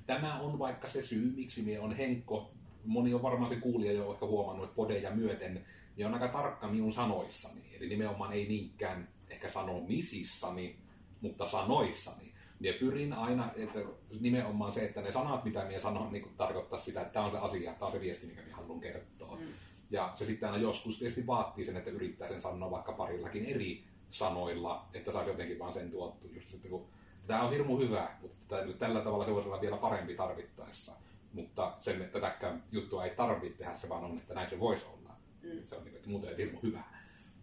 tämä 0.07 0.41
on 0.41 0.59
vaikka 0.59 0.89
se 0.89 1.03
syy, 1.03 1.33
miksi 1.37 1.63
mie 1.63 1.81
on 1.81 1.93
Henkko, 1.93 2.53
moni 2.85 3.15
on 3.15 3.23
varmaan 3.23 3.51
se 3.51 3.61
kuulija 3.61 3.93
jo 3.93 4.13
ehkä 4.13 4.27
huomannut, 4.27 4.65
että 4.65 4.77
podeja 4.77 5.11
myöten, 5.11 5.65
niin 5.97 6.07
on 6.07 6.15
aika 6.15 6.29
tarkka 6.29 6.69
minun 6.69 6.93
sanoissani. 6.93 7.63
Eli 7.77 7.89
nimenomaan 7.89 8.33
ei 8.33 8.49
niinkään 8.49 9.09
ehkä 9.31 9.51
sanomisissani, 9.51 10.77
mutta 11.21 11.49
sanoissani. 11.49 12.32
Mie 12.63 12.73
pyrin 12.73 13.13
aina, 13.13 13.51
että 13.57 13.81
nimenomaan 14.21 14.73
se, 14.73 14.85
että 14.85 15.03
ne 15.03 15.13
sanat, 15.13 15.45
mitä 15.45 15.65
minä 15.65 15.81
sanon, 15.81 16.13
niin 16.13 16.35
tarkoittaa 16.37 16.79
sitä, 16.79 17.01
että 17.01 17.13
tämä 17.13 17.25
on 17.25 17.31
se 17.31 17.39
asia, 17.39 17.73
tämä 17.73 17.87
on 17.87 17.93
se 17.93 18.01
viesti, 18.01 18.27
mikä 18.27 18.43
minä 18.43 18.57
haluan 18.57 18.81
kertoa. 18.81 19.37
Mm. 19.37 19.47
Ja 19.91 20.13
se 20.15 20.27
sitten 20.27 20.49
aina 20.49 20.63
joskus 20.63 20.99
tietysti 20.99 21.27
vaatii 21.27 21.65
sen, 21.65 21.77
että 21.77 21.91
yrittää 21.91 22.29
sen 22.29 22.43
sanoa 22.43 22.71
vaikka 22.71 22.93
parillakin 22.93 23.45
eri 23.45 23.85
sanoilla, 24.11 24.89
että 24.95 25.13
saisi 25.13 25.31
jotenkin 25.31 25.59
vaan 25.59 25.73
sen 25.73 25.91
tuottu. 25.91 26.29
Just 26.29 26.51
sitten, 26.51 26.71
kun, 26.71 26.87
tämä 27.27 27.43
on 27.43 27.53
hirmu 27.53 27.79
hyvä, 27.79 28.11
mutta 28.23 28.57
tällä 28.79 29.01
tavalla 29.01 29.25
se 29.25 29.35
voisi 29.35 29.49
olla 29.49 29.61
vielä 29.61 29.77
parempi 29.77 30.15
tarvittaessa. 30.15 30.93
Mutta 31.33 31.77
sen, 31.81 32.03
että 32.03 32.21
tätäkään 32.21 32.65
juttua 32.73 33.05
ei 33.05 33.17
tarvitse 33.17 33.59
tehdä, 33.59 33.77
se 33.77 33.89
vaan 33.89 34.05
on, 34.05 34.19
että 34.19 34.35
näin 34.35 34.51
se 34.51 34.61
voisi 34.61 34.85
olla. 34.87 35.15
Mm. 35.43 35.59
Että 35.59 35.71
se 35.71 35.77
on 35.77 35.85
niin, 35.85 35.97
että 35.97 36.11
muuten 36.11 36.31
ei 36.31 36.37
hirmu 36.37 36.59
hyvä. 36.63 36.83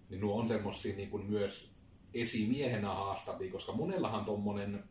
Niin 0.10 0.22
nuo 0.22 0.40
on 0.40 0.48
semmoisia 0.48 0.96
niin 0.96 1.26
myös 1.26 1.72
esimiehenä 2.14 2.88
haastavia, 2.88 3.52
koska 3.52 3.72
monellahan 3.72 4.26
tuommoinen 4.26 4.84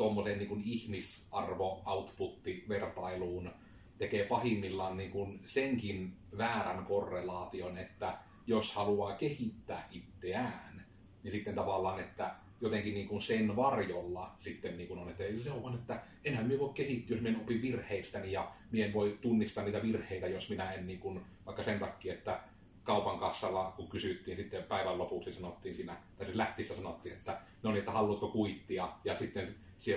tuommoiseen 0.00 0.38
niin 0.38 0.62
ihmisarvo-outputti-vertailuun 0.64 3.50
tekee 3.98 4.24
pahimmillaan 4.24 4.96
niin 4.96 5.10
kuin 5.10 5.40
senkin 5.46 6.16
väärän 6.38 6.84
korrelaation, 6.84 7.78
että 7.78 8.18
jos 8.46 8.74
haluaa 8.74 9.14
kehittää 9.14 9.88
itseään, 9.92 10.84
niin 11.22 11.32
sitten 11.32 11.54
tavallaan, 11.54 12.00
että 12.00 12.34
jotenkin 12.60 12.94
niin 12.94 13.08
kuin 13.08 13.22
sen 13.22 13.56
varjolla 13.56 14.36
sitten 14.40 14.76
niin 14.76 14.88
kuin 14.88 15.00
on, 15.00 15.08
että 15.08 15.24
se 15.38 15.50
on, 15.50 15.74
että 15.74 16.02
enhän 16.24 16.46
minä 16.46 16.60
voi 16.60 16.72
kehittyä, 16.74 17.16
jos 17.16 17.22
minä 17.22 17.36
en 17.36 17.42
opi 17.42 17.62
virheistäni 17.62 18.32
ja 18.32 18.52
minä 18.70 18.86
en 18.86 18.92
voi 18.92 19.18
tunnistaa 19.20 19.64
niitä 19.64 19.82
virheitä, 19.82 20.28
jos 20.28 20.50
minä 20.50 20.72
en 20.72 20.86
niin 20.86 21.00
kuin, 21.00 21.20
vaikka 21.46 21.62
sen 21.62 21.78
takia, 21.78 22.14
että 22.14 22.40
kaupan 22.84 23.18
kassalla, 23.18 23.72
kun 23.76 23.88
kysyttiin 23.88 24.36
sitten 24.36 24.64
päivän 24.64 24.98
lopuksi 24.98 25.32
sanottiin 25.32 25.74
siinä, 25.74 25.96
tai 26.16 26.26
siis 26.26 26.36
lähtissä 26.36 26.76
sanottiin, 26.76 27.14
että 27.14 27.40
no 27.62 27.70
niin, 27.70 27.78
että 27.78 27.92
haluatko 27.92 28.28
kuittia, 28.28 28.88
ja 29.04 29.16
sitten 29.16 29.54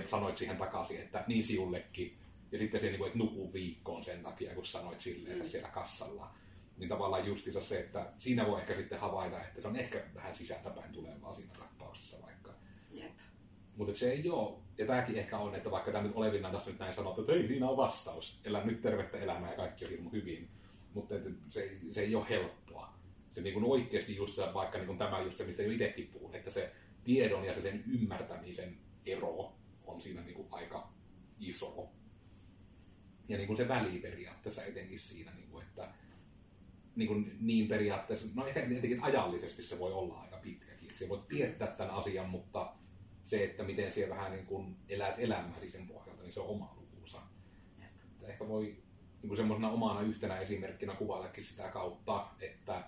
sanoit 0.07 0.37
siihen 0.37 0.57
takaisin, 0.57 1.01
että 1.01 1.23
niin 1.27 1.43
siullekin. 1.43 2.17
Ja 2.51 2.57
sitten 2.57 2.81
se, 2.81 2.87
niin 2.87 3.05
että 3.05 3.17
nuku 3.17 3.53
viikkoon 3.53 4.03
sen 4.03 4.23
takia, 4.23 4.55
kun 4.55 4.65
sanoit 4.65 4.99
silleen 4.99 5.37
mm. 5.37 5.45
siellä 5.45 5.69
kassalla. 5.69 6.35
Niin 6.79 6.89
tavallaan 6.89 7.27
justiinsa 7.27 7.61
se, 7.61 7.79
että 7.79 8.13
siinä 8.19 8.47
voi 8.47 8.59
ehkä 8.59 8.75
sitten 8.75 8.99
havaita, 8.99 9.43
että 9.43 9.61
se 9.61 9.67
on 9.67 9.75
ehkä 9.75 10.03
vähän 10.15 10.35
sisältäpäin 10.35 10.93
tulevaa 10.93 11.33
siinä 11.33 11.53
tapauksessa 11.59 12.17
vaikka. 12.21 12.53
Mutta 13.75 13.95
se 13.95 14.11
ei 14.11 14.29
ole, 14.29 14.59
ja 14.77 14.85
tämäkin 14.85 15.15
ehkä 15.15 15.37
on, 15.37 15.55
että 15.55 15.71
vaikka 15.71 15.91
tämä 15.91 16.03
nyt 16.03 16.15
olevina 16.15 16.51
tässä 16.51 16.69
nyt 16.69 16.79
näin 16.79 16.93
sanottu, 16.93 17.21
että 17.21 17.33
ei 17.33 17.47
siinä 17.47 17.69
on 17.69 17.77
vastaus, 17.77 18.39
elä 18.45 18.63
nyt 18.63 18.81
tervettä 18.81 19.17
elämää 19.17 19.49
ja 19.49 19.57
kaikki 19.57 19.85
on 19.85 19.91
hirmu 19.91 20.09
hyvin. 20.09 20.49
Mutta 20.93 21.15
että 21.15 21.29
se, 21.49 21.77
se 21.91 22.01
ei 22.01 22.15
ole 22.15 22.29
helppoa. 22.29 22.93
Se 23.33 23.41
niin 23.41 23.53
kuin 23.53 23.65
oikeasti 23.65 24.15
just 24.15 24.35
se, 24.35 24.53
vaikka 24.53 24.77
niin 24.77 24.87
kuin 24.87 24.97
tämä 24.97 25.21
just 25.21 25.37
se, 25.37 25.43
mistä 25.43 25.63
jo 25.63 25.71
itsekin 25.71 26.07
puhun, 26.07 26.35
että 26.35 26.51
se 26.51 26.71
tiedon 27.03 27.45
ja 27.45 27.53
se 27.53 27.61
sen 27.61 27.83
ymmärtämisen 27.87 28.77
ero 29.05 29.53
on 29.87 30.01
siinä 30.01 30.21
niin 30.21 30.35
kuin 30.35 30.47
aika 30.51 30.87
iso. 31.39 31.89
Ja 33.27 33.37
niin 33.37 33.47
kuin 33.47 33.57
se 33.57 33.67
väli 33.67 33.99
periaatteessa 33.99 34.63
etenkin 34.63 34.99
siinä, 34.99 35.31
niin 35.31 35.49
kuin, 35.49 35.65
että 35.65 35.93
niin, 36.95 37.07
kuin 37.07 37.37
niin 37.39 37.67
periaatteessa, 37.67 38.27
no 38.33 38.47
etenkin 38.47 39.03
ajallisesti 39.03 39.63
se 39.63 39.79
voi 39.79 39.93
olla 39.93 40.19
aika 40.21 40.37
pitkäkin. 40.37 40.91
Se 40.95 41.09
voi 41.09 41.23
tietää 41.29 41.67
tämän 41.67 41.95
asian, 41.95 42.29
mutta 42.29 42.75
se, 43.23 43.43
että 43.43 43.63
miten 43.63 43.91
siellä 43.91 44.15
vähän 44.15 44.31
niin 44.31 44.45
kuin 44.45 44.77
elät 44.89 45.15
elämäsi 45.17 45.69
sen 45.69 45.87
pohjalta, 45.87 46.23
niin 46.23 46.33
se 46.33 46.39
on 46.39 46.47
oma 46.47 46.75
lukunsa. 46.77 47.21
Että 47.81 48.27
ehkä 48.27 48.47
voi 48.47 48.63
niin 48.63 49.27
kuin 49.27 49.37
semmoisena 49.37 49.71
omana 49.71 50.01
yhtenä 50.01 50.37
esimerkkinä 50.37 50.95
kuvatakin 50.95 51.43
sitä 51.43 51.69
kautta, 51.69 52.27
että 52.39 52.83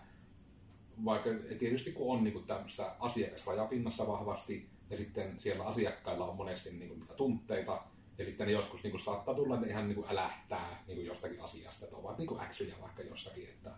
vaikka 1.05 1.29
tietysti 1.59 1.91
kun 1.91 2.17
on 2.17 2.23
niin 2.23 2.33
kuin 2.33 2.45
tämmöisessä 2.45 2.95
asiakasrajapinnassa 2.99 4.07
vahvasti, 4.07 4.69
ja 4.89 4.97
sitten 4.97 5.39
siellä 5.39 5.65
asiakkailla 5.65 6.25
on 6.25 6.37
monesti 6.37 6.71
niin 6.71 6.87
kuin, 6.87 6.99
niitä 6.99 7.13
tunteita, 7.13 7.83
ja 8.17 8.25
sitten 8.25 8.47
ne 8.47 8.53
joskus 8.53 8.83
niin 8.83 8.91
kuin, 8.91 9.01
saattaa 9.01 9.35
tulla, 9.35 9.55
että 9.55 9.67
ihan 9.67 9.87
niin 9.87 9.95
kuin, 9.95 10.07
älähtää 10.09 10.83
niin 10.87 10.95
kuin, 10.95 11.05
jostakin 11.05 11.41
asiasta, 11.41 11.85
että 11.85 11.97
ovat 11.97 12.17
niin 12.17 12.27
kuin, 12.27 12.41
äksyjä 12.41 12.75
vaikka 12.81 13.03
jostakin, 13.03 13.49
että 13.49 13.71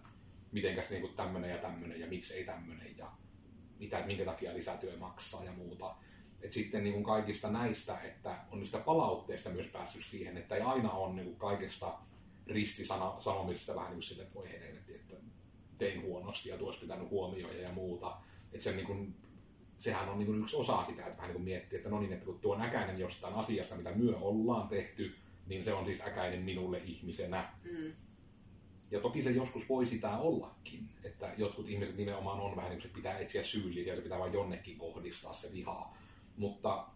mitenkäs 0.51 0.89
niin 0.89 1.15
tämmöinen 1.15 1.49
ja 1.49 1.57
tämmöinen 1.57 1.99
ja 1.99 2.07
miksi 2.07 2.33
ei 2.33 2.43
tämmöinen 2.43 2.97
ja 2.97 3.11
mitä, 3.79 4.05
minkä 4.05 4.25
takia 4.25 4.53
lisätyö 4.53 4.97
maksaa 4.97 5.43
ja 5.43 5.53
muuta. 5.53 5.95
että 6.41 6.53
sitten 6.53 6.83
niin 6.83 6.93
kuin 6.93 7.03
kaikista 7.03 7.51
näistä, 7.51 7.99
että 7.99 8.37
on 8.51 8.59
niistä 8.59 8.79
palautteista 8.79 9.49
myös 9.49 9.67
päässyt 9.67 10.05
siihen, 10.05 10.37
että 10.37 10.55
ei 10.55 10.61
aina 10.61 10.91
ole 10.91 11.13
niin 11.13 11.25
kuin 11.25 11.37
kaikesta 11.37 11.99
ristisanomisesta 12.47 13.75
vähän 13.75 13.87
niin 13.87 13.95
kuin 13.95 14.03
sille, 14.03 14.23
että 14.23 14.35
voi 14.35 14.51
helvetti, 14.51 14.95
että 14.95 15.15
tein 15.77 16.01
huonosti 16.01 16.49
ja 16.49 16.57
tuossa 16.57 16.81
pitänyt 16.81 17.09
huomioida 17.09 17.61
ja 17.61 17.71
muuta. 17.71 18.17
Että 18.51 18.63
se 18.63 18.71
niin 18.71 18.85
kuin, 18.85 19.15
sehän 19.79 20.09
on 20.09 20.19
niin 20.19 20.25
kuin 20.25 20.41
yksi 20.41 20.55
osa 20.55 20.85
sitä, 20.85 21.05
että 21.05 21.17
vähän 21.17 21.27
niin 21.27 21.35
kuin 21.35 21.43
miettii, 21.43 21.77
että 21.77 21.89
no 21.89 21.99
niin, 21.99 22.13
että 22.13 22.25
kun 22.25 22.39
tuo 22.39 22.55
on 22.55 22.61
äkäinen 22.61 22.99
jostain 22.99 23.33
asiasta, 23.33 23.75
mitä 23.75 23.91
myö 23.91 24.17
ollaan 24.17 24.67
tehty, 24.67 25.15
niin 25.47 25.65
se 25.65 25.73
on 25.73 25.85
siis 25.85 26.01
äkäinen 26.01 26.41
minulle 26.41 26.81
ihmisenä. 26.85 27.53
Mm. 27.63 27.93
Ja 28.91 28.99
toki 28.99 29.23
se 29.23 29.31
joskus 29.31 29.69
voi 29.69 29.87
sitä 29.87 30.17
ollakin, 30.17 30.89
että 31.03 31.29
jotkut 31.37 31.69
ihmiset 31.69 31.97
nimenomaan 31.97 32.39
on 32.39 32.55
vähän 32.55 32.69
niin 32.69 32.79
kuin, 32.79 32.87
että 32.87 32.95
pitää 32.95 33.17
etsiä 33.17 33.43
syyllisiä, 33.43 33.95
se 33.95 34.01
pitää 34.01 34.19
vain 34.19 34.33
jonnekin 34.33 34.77
kohdistaa 34.77 35.33
se 35.33 35.53
vihaa. 35.53 35.97
Mutta 36.37 36.87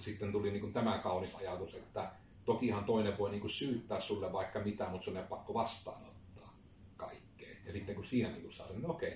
sitten 0.00 0.32
tuli 0.32 0.50
niin 0.50 0.60
kuin 0.60 0.72
tämä 0.72 0.98
kaunis 0.98 1.34
ajatus, 1.34 1.74
että 1.74 2.12
tokihan 2.44 2.84
toinen 2.84 3.18
voi 3.18 3.30
niin 3.30 3.40
kuin 3.40 3.50
syyttää 3.50 4.00
sulle 4.00 4.32
vaikka 4.32 4.60
mitä, 4.60 4.88
mutta 4.88 5.04
sun 5.04 5.16
ei 5.16 5.22
pakko 5.22 5.54
vastaanottaa 5.54 6.58
kaikkea. 6.96 7.54
Ja 7.66 7.72
sitten 7.72 7.94
kun 7.94 8.06
siinä 8.06 8.30
niin 8.30 8.42
kuin 8.42 8.52
saa 8.52 8.66
sen, 8.66 8.76
niin 8.76 8.90
okei, 8.90 9.08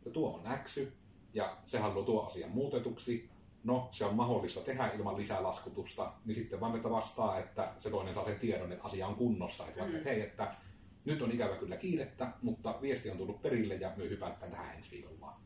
okay, 0.00 0.12
tuo 0.12 0.36
on 0.36 0.46
äksy, 0.46 0.92
ja 1.34 1.56
se 1.66 1.78
haluaa 1.78 2.06
tuo 2.06 2.26
asian 2.26 2.50
muutetuksi, 2.50 3.30
no 3.64 3.88
se 3.92 4.04
on 4.04 4.14
mahdollista 4.14 4.60
tehdä 4.60 4.90
ilman 4.98 5.16
lisälaskutusta, 5.16 6.12
niin 6.24 6.34
sitten 6.34 6.60
vaan 6.60 6.76
että 6.76 6.90
vastaa, 6.90 7.38
että 7.38 7.72
se 7.80 7.90
toinen 7.90 8.14
saa 8.14 8.24
sen 8.24 8.38
tiedon, 8.38 8.72
että 8.72 8.84
asia 8.84 9.06
on 9.06 9.14
kunnossa. 9.14 9.66
Että, 9.66 9.80
vaikka, 9.80 9.96
että 9.96 10.10
hei, 10.10 10.20
että 10.22 10.54
nyt 11.04 11.22
on 11.22 11.32
ikävä 11.32 11.56
kyllä 11.56 11.76
kiirettä, 11.76 12.32
mutta 12.42 12.78
viesti 12.82 13.10
on 13.10 13.16
tullut 13.16 13.42
perille 13.42 13.74
ja 13.74 13.92
me 13.96 14.08
hypätään 14.08 14.50
tähän 14.50 14.76
ensi 14.76 14.90
viikolla. 14.90 15.36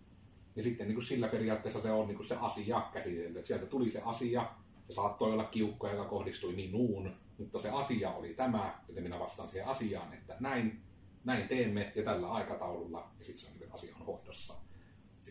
Ja 0.56 0.62
sitten 0.62 0.86
niin 0.86 0.94
kuin 0.94 1.04
sillä 1.04 1.28
periaatteessa 1.28 1.80
se 1.80 1.90
on 1.90 2.08
niin 2.08 2.16
kuin 2.16 2.28
se 2.28 2.36
asia 2.40 2.82
käsitelty, 2.92 3.38
että 3.38 3.48
sieltä 3.48 3.66
tuli 3.66 3.90
se 3.90 4.00
asia, 4.04 4.46
se 4.86 4.92
saattoi 4.92 5.32
olla 5.32 5.44
kiukko, 5.44 5.88
joka 5.88 6.04
kohdistui 6.04 6.52
minuun, 6.52 7.12
mutta 7.38 7.60
se 7.60 7.70
asia 7.70 8.10
oli 8.10 8.34
tämä, 8.34 8.78
joten 8.88 9.02
minä 9.02 9.18
vastaan 9.18 9.48
siihen 9.48 9.68
asiaan, 9.68 10.12
että 10.12 10.36
näin, 10.40 10.82
näin 11.24 11.48
teemme 11.48 11.92
ja 11.94 12.02
tällä 12.02 12.32
aikataululla, 12.32 13.10
ja 13.18 13.24
sitten 13.24 13.44
se 13.44 13.52
on, 13.52 13.58
niin 13.58 13.74
asia 13.74 13.96
on 14.00 14.06
hoidossa. 14.06 14.54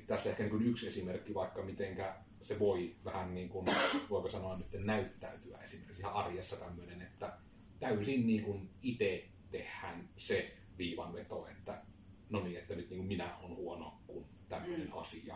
Tässä 0.07 0.29
ehkä 0.29 0.43
niin 0.43 0.65
yksi 0.65 0.87
esimerkki 0.87 1.33
vaikka, 1.33 1.61
mitenkä 1.61 2.15
se 2.41 2.59
voi 2.59 2.95
vähän 3.05 3.35
niin 3.35 3.49
kuin, 3.49 3.67
voiko 4.09 4.29
sanoa 4.29 4.57
nyt 4.57 4.85
näyttäytyä 4.85 5.57
esimerkiksi 5.57 6.01
ihan 6.01 6.13
arjessa 6.13 6.55
tämmöinen, 6.55 7.01
että 7.01 7.37
täysin 7.79 8.27
niin 8.27 8.43
kuin 8.43 8.69
itse 8.81 9.29
tehdään 9.51 10.09
se 10.17 10.57
viivanveto, 10.77 11.47
että 11.47 11.81
no 12.29 12.43
niin, 12.43 12.57
että 12.57 12.75
nyt 12.75 12.89
niin 12.89 12.97
kuin 12.97 13.07
minä 13.07 13.37
on 13.37 13.55
huono, 13.55 14.01
kun 14.07 14.25
tämmöinen 14.49 14.87
mm. 14.87 14.97
asia 14.97 15.35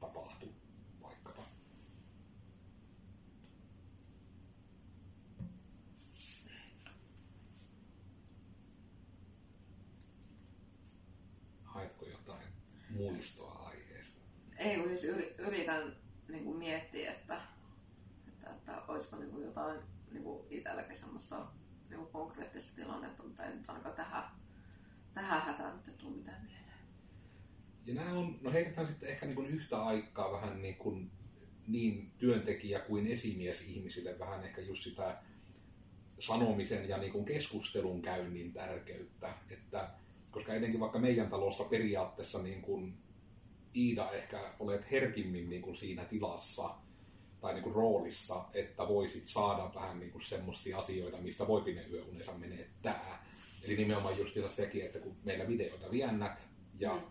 tapahtuu 0.00 0.54
vaikkapa. 1.02 1.42
Haetko 11.64 12.06
jotain 12.06 12.46
muistoa? 12.90 13.51
Ei, 14.64 14.76
kun 14.76 14.88
siis 14.88 15.04
yritän 15.38 15.96
niin 16.28 16.44
kuin 16.44 16.56
miettiä, 16.56 17.10
että, 17.10 17.40
että, 18.28 18.50
että 18.50 18.82
olisiko 18.88 19.16
niin 19.16 19.30
kuin 19.30 19.44
jotain 19.44 19.80
niin 20.10 20.22
kuin 20.22 20.46
itselläkin 20.50 20.96
semmoista 20.96 21.46
niin 21.88 21.98
kuin 21.98 22.12
konkreettista 22.12 22.76
tilannetta, 22.76 23.22
mutta 23.22 23.44
ei 23.44 23.54
nyt 23.54 23.68
ainakaan 23.68 23.94
tähän, 23.94 24.24
tähän 25.14 25.42
hätään 25.42 25.82
nyt 25.86 25.98
tule 25.98 26.16
mitään 26.16 26.44
mieleen. 26.44 26.78
Ja 27.86 27.94
nämä 27.94 28.18
on, 28.18 28.38
no 28.40 28.52
heitetään 28.52 28.86
sitten 28.86 29.08
ehkä 29.08 29.26
niin 29.26 29.36
kuin 29.36 29.48
yhtä 29.48 29.84
aikaa 29.84 30.32
vähän 30.32 30.62
niin, 30.62 30.76
kuin 30.76 31.10
niin 31.66 32.12
työntekijä 32.18 32.80
kuin 32.80 33.06
esimies 33.06 33.60
ihmisille 33.60 34.18
vähän 34.18 34.44
ehkä 34.44 34.60
just 34.60 34.82
sitä 34.82 35.22
sanomisen 36.18 36.88
ja 36.88 36.98
niin 36.98 37.12
kuin 37.12 37.24
keskustelun 37.24 38.02
käynnin 38.02 38.52
tärkeyttä, 38.52 39.34
että 39.50 39.90
koska 40.30 40.54
etenkin 40.54 40.80
vaikka 40.80 40.98
meidän 40.98 41.28
talossa 41.28 41.64
periaatteessa 41.64 42.42
niin 42.42 42.62
kuin 42.62 43.01
Iida 43.76 44.10
ehkä 44.10 44.40
olet 44.58 44.90
herkimmin 44.90 45.48
niin 45.48 45.62
kuin 45.62 45.76
siinä 45.76 46.04
tilassa 46.04 46.74
tai 47.40 47.54
niin 47.54 47.62
kuin 47.62 47.74
roolissa, 47.74 48.44
että 48.54 48.88
voisit 48.88 49.28
saada 49.28 49.70
vähän 49.74 50.00
niin 50.00 50.12
kuin 50.12 50.22
semmoisia 50.22 50.78
asioita, 50.78 51.18
mistä 51.18 51.46
voi 51.46 51.72
ne 51.72 51.86
yöunensa 51.90 52.32
menettää. 52.32 53.26
Eli 53.64 53.76
nimenomaan 53.76 54.18
just 54.18 54.36
sekin, 54.46 54.84
että 54.84 54.98
kun 54.98 55.16
meillä 55.24 55.48
videoita 55.48 55.90
viennät 55.90 56.42
ja 56.78 56.94
mm. 56.94 57.02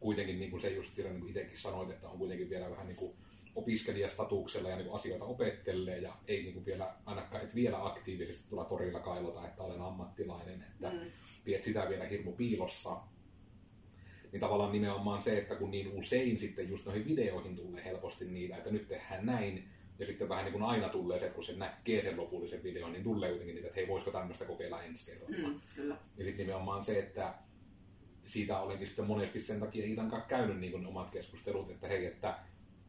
kuitenkin 0.00 0.40
niin 0.40 0.50
kuin 0.50 0.62
se 0.62 0.70
just 0.70 0.96
niin 0.96 1.20
kuin 1.20 1.30
itsekin 1.30 1.58
sanoit, 1.58 1.90
että 1.90 2.08
on 2.08 2.18
kuitenkin 2.18 2.50
vielä 2.50 2.70
vähän 2.70 2.86
niin 2.86 2.96
kuin 2.96 3.16
opiskelijastatuksella 3.54 4.68
ja 4.68 4.76
niin 4.76 4.86
kuin 4.86 4.96
asioita 4.96 5.24
opettelee 5.24 5.98
ja 5.98 6.16
ei 6.28 6.42
niin 6.42 6.54
kuin 6.54 6.64
vielä 6.64 6.94
ainakaan, 7.06 7.42
että 7.42 7.54
vielä 7.54 7.86
aktiivisesti 7.86 8.48
tulla 8.48 8.64
torilla 8.64 9.00
kailota, 9.00 9.46
että 9.46 9.62
olen 9.62 9.80
ammattilainen, 9.80 10.62
että 10.62 10.90
mm. 10.90 11.62
sitä 11.62 11.88
vielä 11.88 12.04
hirmu 12.04 12.32
piilossa, 12.32 13.00
niin 14.32 14.40
tavallaan 14.40 14.72
nimenomaan 14.72 15.22
se, 15.22 15.38
että 15.38 15.54
kun 15.54 15.70
niin 15.70 15.92
usein 15.92 16.38
sitten 16.38 16.68
just 16.68 16.86
noihin 16.86 17.06
videoihin 17.08 17.56
tulee 17.56 17.84
helposti 17.84 18.24
niitä, 18.24 18.56
että 18.56 18.70
nyt 18.70 18.88
tehdään 18.88 19.26
näin, 19.26 19.68
ja 19.98 20.06
sitten 20.06 20.28
vähän 20.28 20.44
niin 20.44 20.52
kuin 20.52 20.64
aina 20.64 20.88
tulee 20.88 21.18
se, 21.18 21.24
että 21.24 21.34
kun 21.34 21.44
se 21.44 21.56
näkee 21.56 22.02
sen 22.02 22.16
lopullisen 22.16 22.62
videon, 22.62 22.92
niin 22.92 23.04
tulee 23.04 23.30
jotenkin 23.30 23.54
niitä, 23.54 23.68
että 23.68 23.80
hei, 23.80 23.88
voisiko 23.88 24.10
tämmöistä 24.10 24.44
kokeilla 24.44 24.82
ensi 24.82 25.06
kerralla. 25.06 25.48
Mm, 25.48 25.60
kyllä. 25.74 25.96
Ja 26.16 26.24
sitten 26.24 26.46
nimenomaan 26.46 26.84
se, 26.84 26.98
että 26.98 27.34
siitä 28.26 28.60
olenkin 28.60 28.86
sitten 28.86 29.06
monesti 29.06 29.40
sen 29.40 29.60
takia 29.60 29.86
Iitan 29.86 30.10
kanssa 30.10 30.28
käynyt 30.28 30.58
niin 30.58 30.72
kuin 30.72 30.86
omat 30.86 31.10
keskustelut, 31.10 31.70
että 31.70 31.86
hei, 31.86 32.06
että 32.06 32.38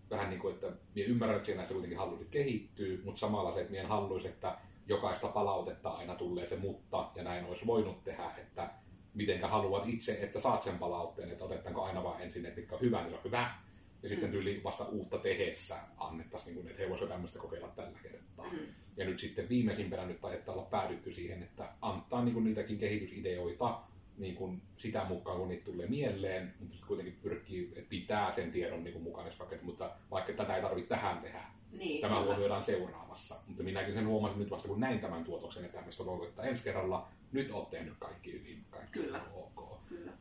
vähän 0.09 0.29
niin 0.29 0.39
kuin, 0.39 0.53
että 0.53 0.71
minä 0.95 1.07
ymmärrän, 1.07 1.37
että 1.37 1.55
näissä 1.55 1.73
kuitenkin 1.73 1.99
haluaisit 1.99 2.29
kehittyy, 2.29 3.01
mutta 3.05 3.19
samalla 3.19 3.53
se, 3.53 3.61
että 3.61 3.71
minä 3.71 3.87
haluaisin, 3.87 4.31
että 4.31 4.57
jokaista 4.87 5.27
palautetta 5.27 5.89
aina 5.89 6.15
tulee 6.15 6.47
se 6.47 6.55
mutta, 6.55 7.11
ja 7.15 7.23
näin 7.23 7.45
olisi 7.45 7.67
voinut 7.67 8.03
tehdä, 8.03 8.31
että 8.37 8.69
mitenkä 9.13 9.47
haluat 9.47 9.83
itse, 9.87 10.17
että 10.21 10.39
saat 10.39 10.63
sen 10.63 10.79
palautteen, 10.79 11.29
että 11.29 11.45
otetaanko 11.45 11.83
aina 11.83 12.03
vaan 12.03 12.21
ensin, 12.21 12.45
että 12.45 12.59
mitkä 12.59 12.75
on 12.75 12.81
hyvä, 12.81 13.01
niin 13.01 13.09
se 13.09 13.15
on 13.15 13.23
hyvä. 13.23 13.51
Ja 14.03 14.09
sitten 14.09 14.29
mm. 14.29 14.31
tyyli 14.31 14.61
vasta 14.63 14.83
uutta 14.85 15.17
tehdessä 15.17 15.75
annettaisiin, 15.97 16.55
niin 16.55 16.61
kuin, 16.61 16.71
että 16.71 16.83
he 16.83 16.89
voisivat 16.89 17.09
tämmöistä 17.11 17.39
kokeilla 17.39 17.67
tällä 17.67 17.99
kertaa. 18.03 18.45
Mm. 18.51 18.59
Ja 18.97 19.05
nyt 19.05 19.19
sitten 19.19 19.49
viimeisimpänä 19.49 20.05
nyt 20.05 20.21
taitaa 20.21 20.55
olla 20.55 20.65
päädytty 20.65 21.13
siihen, 21.13 21.43
että 21.43 21.69
antaa 21.81 22.23
niin 22.23 22.33
kuin 22.33 22.43
niitäkin 22.43 22.77
kehitysideoita 22.77 23.79
niin 24.17 24.35
kuin 24.35 24.61
sitä 24.77 25.05
mukaan, 25.05 25.37
kun 25.37 25.47
niitä 25.47 25.65
tulee 25.65 25.87
mieleen, 25.87 26.53
mutta 26.59 26.71
sitten 26.71 26.87
kuitenkin 26.87 27.19
pyrkii, 27.21 27.71
että 27.75 27.89
pitää 27.89 28.31
sen 28.31 28.51
tiedon 28.51 28.83
niin 28.83 28.93
kuin 28.93 29.03
mukana, 29.03 29.29
vaikka, 29.39 29.55
mutta 29.61 29.91
vaikka 30.11 30.33
tätä 30.33 30.55
ei 30.55 30.61
tarvitse 30.61 30.89
tähän 30.89 31.17
tehdä. 31.17 31.43
Niin, 31.71 32.01
Tämä 32.01 32.23
huomioidaan 32.23 32.63
seuraavassa. 32.63 33.35
Mutta 33.47 33.63
minäkin 33.63 33.93
sen 33.93 34.07
huomasin 34.07 34.39
nyt 34.39 34.51
vasta, 34.51 34.67
kun 34.67 34.79
näin 34.79 34.99
tämän 34.99 35.23
tuotoksen, 35.23 35.65
että 35.65 35.77
tämmöistä 35.77 36.05
voi 36.05 36.33
ensi 36.43 36.63
kerralla 36.63 37.07
nyt 37.33 37.51
olet 37.51 37.69
tehnyt 37.69 37.97
kaikki 37.99 38.33
hyvin, 38.33 38.65
kaikki 38.69 38.99
Kyllä. 38.99 39.21
on 39.33 39.51
ok. 39.57 39.87
Kyllä. 39.87 40.11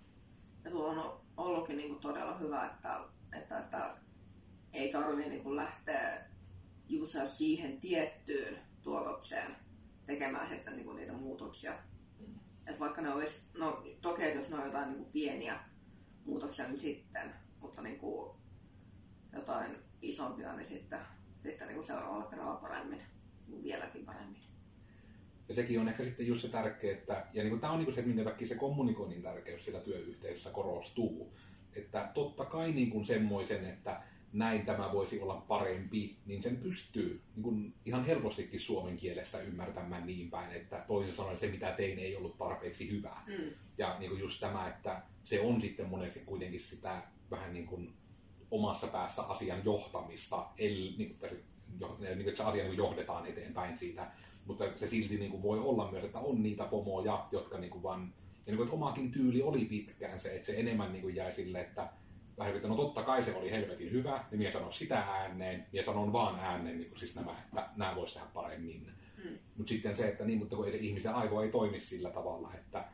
Ja 0.65 0.71
tuo 0.71 0.89
on 0.89 1.21
ollutkin 1.37 1.77
niin 1.77 1.89
kuin 1.89 2.01
todella 2.01 2.39
hyvä, 2.39 2.67
että, 2.67 3.05
että, 3.39 3.59
että 3.59 3.97
ei 4.73 4.93
tarvitse 4.93 5.31
niin 5.31 5.57
lähteä 5.57 6.27
juuri 6.89 7.11
siihen 7.27 7.81
tiettyyn 7.81 8.59
tuotokseen 8.83 9.57
tekemään 10.07 10.49
sitten 10.49 10.77
niin 10.77 10.85
kuin 10.85 10.97
niitä 10.97 11.13
muutoksia. 11.13 11.73
Mm. 12.19 12.35
Et 12.67 12.81
vaikka 12.81 13.01
ne 13.01 13.13
olisi, 13.13 13.41
no 13.55 13.85
toki 14.01 14.35
jos 14.35 14.51
ne 14.51 14.57
on 14.57 14.67
jotain 14.67 14.89
niin 14.89 14.99
kuin 14.99 15.13
pieniä 15.13 15.61
muutoksia, 16.25 16.69
niin 16.69 16.79
sitten, 16.79 17.35
mutta 17.61 17.83
niin 17.83 17.99
kuin 17.99 18.37
jotain 19.33 19.77
isompia, 20.03 20.57
niin 20.57 20.69
sitten, 20.69 21.01
sitten 21.43 21.69
niin 21.69 21.77
kuin 21.77 21.87
seuraavalla 21.87 22.27
kerralla 22.27 22.57
paremmin, 22.57 23.03
vieläkin 23.63 24.07
paremmin. 24.07 24.42
Ja 25.53 25.57
sekin 25.57 25.81
on 25.81 25.89
ehkä 25.89 26.05
sitten 26.05 26.27
just 26.27 26.43
se 26.43 26.49
tärkeä, 26.49 26.93
että, 26.93 27.27
ja 27.33 27.45
niin 27.45 27.61
tämä 27.61 27.73
on 27.73 27.85
niin 27.85 27.95
se, 27.95 28.03
minkä 28.03 28.25
takia 28.25 28.49
se 28.49 28.55
kommunikoinnin 28.55 29.23
tärkeys 29.23 29.65
sillä 29.65 29.81
työyhteisössä 29.81 30.51
korostuu. 30.51 31.33
Että 31.77 32.11
totta 32.15 32.45
kai 32.45 32.73
niin 32.73 32.91
kuin 32.91 33.05
semmoisen, 33.05 33.67
että 33.67 34.03
näin 34.33 34.67
tämä 34.67 34.93
voisi 34.93 35.21
olla 35.21 35.35
parempi, 35.35 36.17
niin 36.27 36.43
sen 36.43 36.57
pystyy 36.57 37.23
niin 37.35 37.43
kuin 37.43 37.75
ihan 37.85 38.05
helpostikin 38.05 38.61
suomen 38.61 38.97
kielestä 38.97 39.41
ymmärtämään 39.41 40.07
niin 40.07 40.31
päin, 40.31 40.53
että 40.53 40.85
toisin 40.89 41.15
sanoen 41.15 41.39
se, 41.39 41.47
mitä 41.47 41.73
tein, 41.73 41.99
ei 41.99 42.17
ollut 42.17 42.39
tarpeeksi 42.39 42.91
hyvää. 42.91 43.23
Mm. 43.27 43.51
Ja 43.79 43.97
niin 43.99 44.11
kuin 44.11 44.21
just 44.21 44.41
tämä, 44.41 44.69
että 44.69 45.03
se 45.25 45.41
on 45.41 45.63
sitten 45.63 45.87
monesti 45.87 46.21
kuitenkin 46.21 46.61
sitä 46.61 47.03
vähän 47.31 47.53
niin 47.53 47.67
kuin 47.67 47.93
omassa 48.51 48.87
päässä 48.87 49.23
asian 49.23 49.65
johtamista, 49.65 50.49
eli 50.59 50.95
niin 50.99 51.17
kuin, 51.19 51.31
niin 51.81 51.99
kuin, 51.99 52.29
että 52.29 52.37
se 52.37 52.43
asia 52.43 52.65
niin 52.65 52.77
johdetaan 52.77 53.27
eteenpäin 53.27 53.79
siitä 53.79 54.11
mutta 54.47 54.65
se 54.77 54.87
silti 54.87 55.19
niin 55.19 55.31
kuin 55.31 55.43
voi 55.43 55.59
olla 55.59 55.91
myös, 55.91 56.05
että 56.05 56.19
on 56.19 56.43
niitä 56.43 56.65
pomoja, 56.65 57.27
jotka 57.33 57.59
niin 57.59 57.71
kuin 57.71 57.83
vaan, 57.83 58.15
ja 58.33 58.43
niin 58.47 58.57
kuin, 58.57 58.67
että 58.67 58.77
omakin 58.77 59.13
tyyli 59.13 59.43
oli 59.43 59.65
pitkään 59.65 60.21
se, 60.21 60.35
että 60.35 60.47
se 60.47 60.57
enemmän 60.57 60.93
niin 60.93 61.03
kuin 61.03 61.17
jäi 61.17 61.33
sille, 61.33 61.61
että 61.61 61.89
vähän 62.39 62.57
että 62.57 62.69
no 62.69 62.77
totta 62.77 63.03
kai 63.03 63.25
se 63.25 63.35
oli 63.35 63.51
helvetin 63.51 63.91
hyvä, 63.93 64.25
niin 64.31 64.39
minä 64.39 64.51
sanon 64.51 64.73
sitä 64.73 64.99
ääneen, 64.99 65.67
ja 65.73 65.85
sanon 65.85 66.13
vaan 66.13 66.41
ääneen 66.41 66.79
niin 66.79 66.89
kuin 66.89 66.99
siis 66.99 67.15
nämä, 67.15 67.37
että 67.45 67.69
nämä 67.77 67.97
voisi 67.97 68.15
tehdä 68.15 68.29
paremmin. 68.35 68.93
Mm. 69.25 69.39
Mutta 69.57 69.71
sitten 69.71 69.97
se, 69.97 70.09
että 70.09 70.25
niin, 70.25 70.39
mutta 70.39 70.57
kun 70.57 70.67
ei 70.67 70.73
se 70.73 70.79
ihmisen 70.79 71.15
aivo 71.15 71.43
ei 71.43 71.51
toimi 71.51 71.81
sillä 71.81 72.11
tavalla, 72.11 72.55
että 72.55 72.85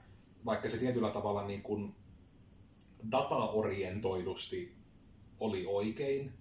vaikka 0.44 0.70
se 0.70 0.78
tietyllä 0.78 1.10
tavalla 1.10 1.46
niin 1.46 1.62
kuin 1.62 1.94
dataorientoidusti 3.10 4.74
oli 5.40 5.66
oikein, 5.66 6.32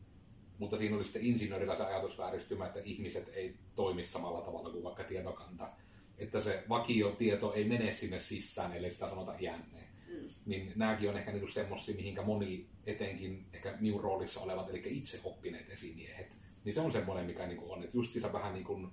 mutta 0.57 0.77
siinä 0.77 0.95
oli 0.95 1.03
sitten 1.03 1.25
insinöörillä 1.25 1.75
se 1.75 1.83
ajatusvääristymä, 1.83 2.65
että 2.65 2.79
ihmiset 2.83 3.31
ei 3.35 3.55
toimi 3.77 4.05
samalla 4.05 4.41
tavalla 4.41 4.69
kuin 4.69 4.83
vaikka 4.83 5.03
tietokanta. 5.03 5.69
Että 6.17 6.41
se 6.41 6.63
vakiotieto 6.69 7.53
ei 7.53 7.63
mene 7.63 7.93
sinne 7.93 8.19
sisään, 8.19 8.73
ellei 8.73 8.91
sitä 8.91 9.09
sanota 9.09 9.33
iänneen. 9.39 9.87
Mm. 10.07 10.29
Niin 10.45 10.73
nämäkin 10.75 11.09
on 11.09 11.17
ehkä 11.17 11.31
niinku 11.31 11.47
semmoisia, 11.47 11.95
mihinkä 11.95 12.21
moni 12.21 12.69
etenkin 12.85 13.45
ehkä 13.53 13.77
minun 13.79 14.01
roolissa 14.01 14.39
olevat, 14.39 14.69
eli 14.69 14.81
itse 14.85 15.19
oppineet 15.23 15.69
esimiehet, 15.69 16.37
niin 16.63 16.73
se 16.73 16.81
on 16.81 16.91
semmoinen, 16.91 17.25
mikä 17.25 17.47
niinku 17.47 17.71
on, 17.71 17.83
että 17.83 17.97
justiinsa 17.97 18.33
vähän 18.33 18.53
niin 18.53 18.65
kuin 18.65 18.91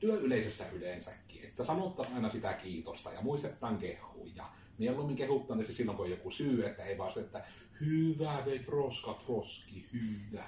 työyleisössä 0.00 0.64
yleensäkin, 0.72 1.44
että 1.44 1.64
sanottaisiin 1.64 2.16
aina 2.16 2.30
sitä 2.30 2.52
kiitosta 2.52 3.12
ja 3.12 3.20
muistetaan 3.22 3.78
kehuja. 3.78 4.44
Mieluummin 4.78 5.16
kehuttaa 5.16 5.64
se 5.66 5.72
silloin, 5.72 5.96
kun 5.96 6.04
on 6.04 6.10
joku 6.10 6.30
syy, 6.30 6.66
että 6.66 6.84
ei 6.84 6.98
vaan 6.98 7.12
se, 7.12 7.20
että 7.20 7.44
hyvä 7.80 8.42
veit 8.46 8.68
roskat 8.68 9.24
roski, 9.28 9.86
hyvä. 9.92 10.44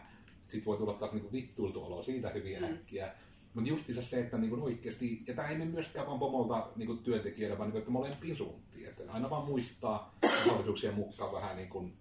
Sitten 0.48 0.66
voi 0.66 0.76
tulla 0.76 0.92
taas 0.92 1.12
niinku 1.12 1.32
vittuiltu 1.32 1.84
olo 1.84 2.02
siitä 2.02 2.30
hyvin 2.30 2.58
mm. 2.58 2.64
äkkiä. 2.64 3.14
Mutta 3.54 3.70
justiinsa 3.70 4.02
se, 4.02 4.20
että 4.20 4.38
niinku 4.38 4.64
oikeasti, 4.64 5.22
ja 5.26 5.34
tämä 5.34 5.48
ei 5.48 5.58
mene 5.58 5.70
myöskään 5.70 6.06
vaan 6.06 6.18
pomolta 6.18 6.70
niinku 6.76 6.94
työntekijöille, 6.94 7.58
vaan 7.58 7.68
niinku, 7.68 7.78
että 7.78 7.90
molempiin 7.90 8.36
suuntiin. 8.36 8.88
Että 8.88 9.02
aina 9.08 9.30
vaan 9.30 9.46
muistaa 9.46 10.14
mahdollisuuksien 10.46 10.94
mukaan 10.94 11.32
vähän 11.32 11.56
niin 11.56 11.68
kuin, 11.68 11.92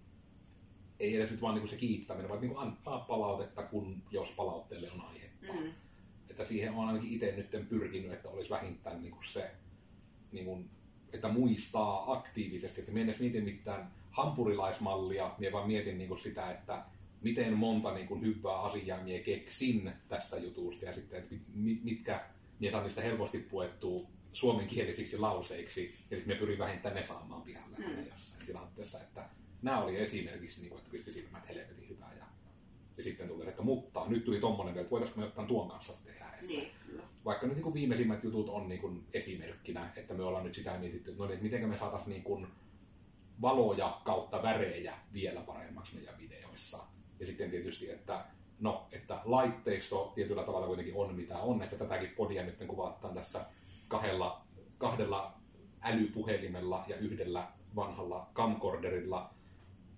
ei 1.00 1.16
edes 1.16 1.30
nyt 1.30 1.42
vaan 1.42 1.54
niinku 1.54 1.68
se 1.68 1.76
kiittäminen, 1.76 2.28
vaan 2.28 2.40
niinku 2.40 2.58
antaa 2.58 2.98
palautetta, 2.98 3.62
kun 3.62 4.02
jos 4.10 4.28
palautteelle 4.28 4.90
on 4.90 5.00
aihetta. 5.00 5.52
Mm. 5.52 5.72
Että 6.30 6.44
siihen 6.44 6.74
on 6.74 6.88
ainakin 6.88 7.10
itse 7.10 7.34
nyt 7.36 7.68
pyrkinyt, 7.68 8.12
että 8.12 8.28
olisi 8.28 8.50
vähintään 8.50 9.02
niinku 9.02 9.22
se, 9.22 9.50
niinku, 10.32 10.64
että 11.12 11.28
muistaa 11.28 12.12
aktiivisesti, 12.12 12.80
että 12.80 12.92
minä 12.92 13.04
edes 13.04 13.20
mietin 13.20 13.44
mitään 13.44 13.92
hampurilaismallia, 14.10 15.34
minä 15.38 15.52
vaan 15.52 15.66
mietin 15.66 15.98
niinku 15.98 16.16
sitä, 16.16 16.50
että 16.50 16.84
miten 17.22 17.52
monta 17.54 17.94
niin 17.94 18.06
kuin, 18.06 18.22
hyvää 18.22 18.60
asiaa 18.60 19.02
minä 19.02 19.18
keksin 19.18 19.92
tästä 20.08 20.36
jutusta 20.36 20.84
ja 20.84 20.94
sitten, 20.94 21.18
että 21.18 21.34
mitkä 21.82 22.24
minä 22.58 22.72
saan 22.72 22.84
niistä 22.84 23.02
helposti 23.02 23.38
puettua 23.38 24.06
suomenkielisiksi 24.32 25.18
lauseiksi 25.18 25.84
ja 25.84 26.16
sitten 26.16 26.26
minä 26.26 26.40
pyrin 26.40 26.58
vähintämään 26.58 26.96
ne 26.96 27.06
saamaan 27.06 27.42
pihalle 27.42 27.76
mm. 27.78 28.06
jossain 28.12 28.46
tilanteessa, 28.46 29.00
että 29.00 29.28
nämä 29.62 29.80
oli 29.80 29.96
esimerkiksi, 29.96 30.60
niin 30.60 30.70
kuin, 30.70 30.78
että 30.78 30.90
pisti 30.90 31.12
silmät 31.12 31.48
helvetin 31.48 31.88
hyvää 31.88 32.14
ja, 32.18 32.24
ja 32.96 33.02
sitten 33.02 33.28
tuli, 33.28 33.48
että 33.48 33.62
mutta 33.62 34.04
nyt 34.08 34.24
tuli 34.24 34.40
tommonen 34.40 34.74
vielä, 34.74 34.82
että 34.82 34.90
voitaisiinko 34.90 35.20
me 35.20 35.26
ottaa 35.26 35.46
tuon 35.46 35.68
kanssa 35.68 35.92
tehdä. 36.04 36.26
Että, 36.26 36.46
niin, 36.46 36.68
vaikka 37.24 37.46
nyt 37.46 37.56
niin 37.56 37.62
kuin 37.62 37.74
viimeisimmät 37.74 38.24
jutut 38.24 38.48
on 38.48 38.68
niin 38.68 38.80
kuin 38.80 39.06
esimerkkinä, 39.12 39.92
että 39.96 40.14
me 40.14 40.22
ollaan 40.22 40.44
nyt 40.44 40.54
sitä 40.54 40.78
mietitty, 40.78 41.10
että, 41.10 41.22
no, 41.22 41.26
niin, 41.26 41.32
että 41.32 41.44
miten 41.44 41.68
me 41.68 41.76
saataisiin 41.76 42.10
niin 42.10 42.22
kuin 42.22 42.46
valoja 43.40 44.00
kautta 44.04 44.42
värejä 44.42 44.94
vielä 45.12 45.40
paremmaksi 45.40 45.94
meidän 45.94 46.18
videoissa 46.18 46.78
ja 47.22 47.26
sitten 47.26 47.50
tietysti, 47.50 47.90
että 47.90 48.24
no, 48.60 48.88
että 48.92 49.20
laitteisto 49.24 50.12
tietyllä 50.14 50.42
tavalla 50.42 50.66
kuitenkin 50.66 50.94
on 50.96 51.14
mitä 51.14 51.38
on, 51.38 51.62
että 51.62 51.76
tätäkin 51.76 52.08
podia 52.08 52.44
nyt 52.44 52.64
kuvataan 52.66 53.14
tässä 53.14 53.40
kahdella, 53.88 54.46
kahdella 54.78 55.34
älypuhelimella 55.82 56.84
ja 56.88 56.96
yhdellä 56.96 57.46
vanhalla 57.76 58.30
camcorderilla, 58.34 59.34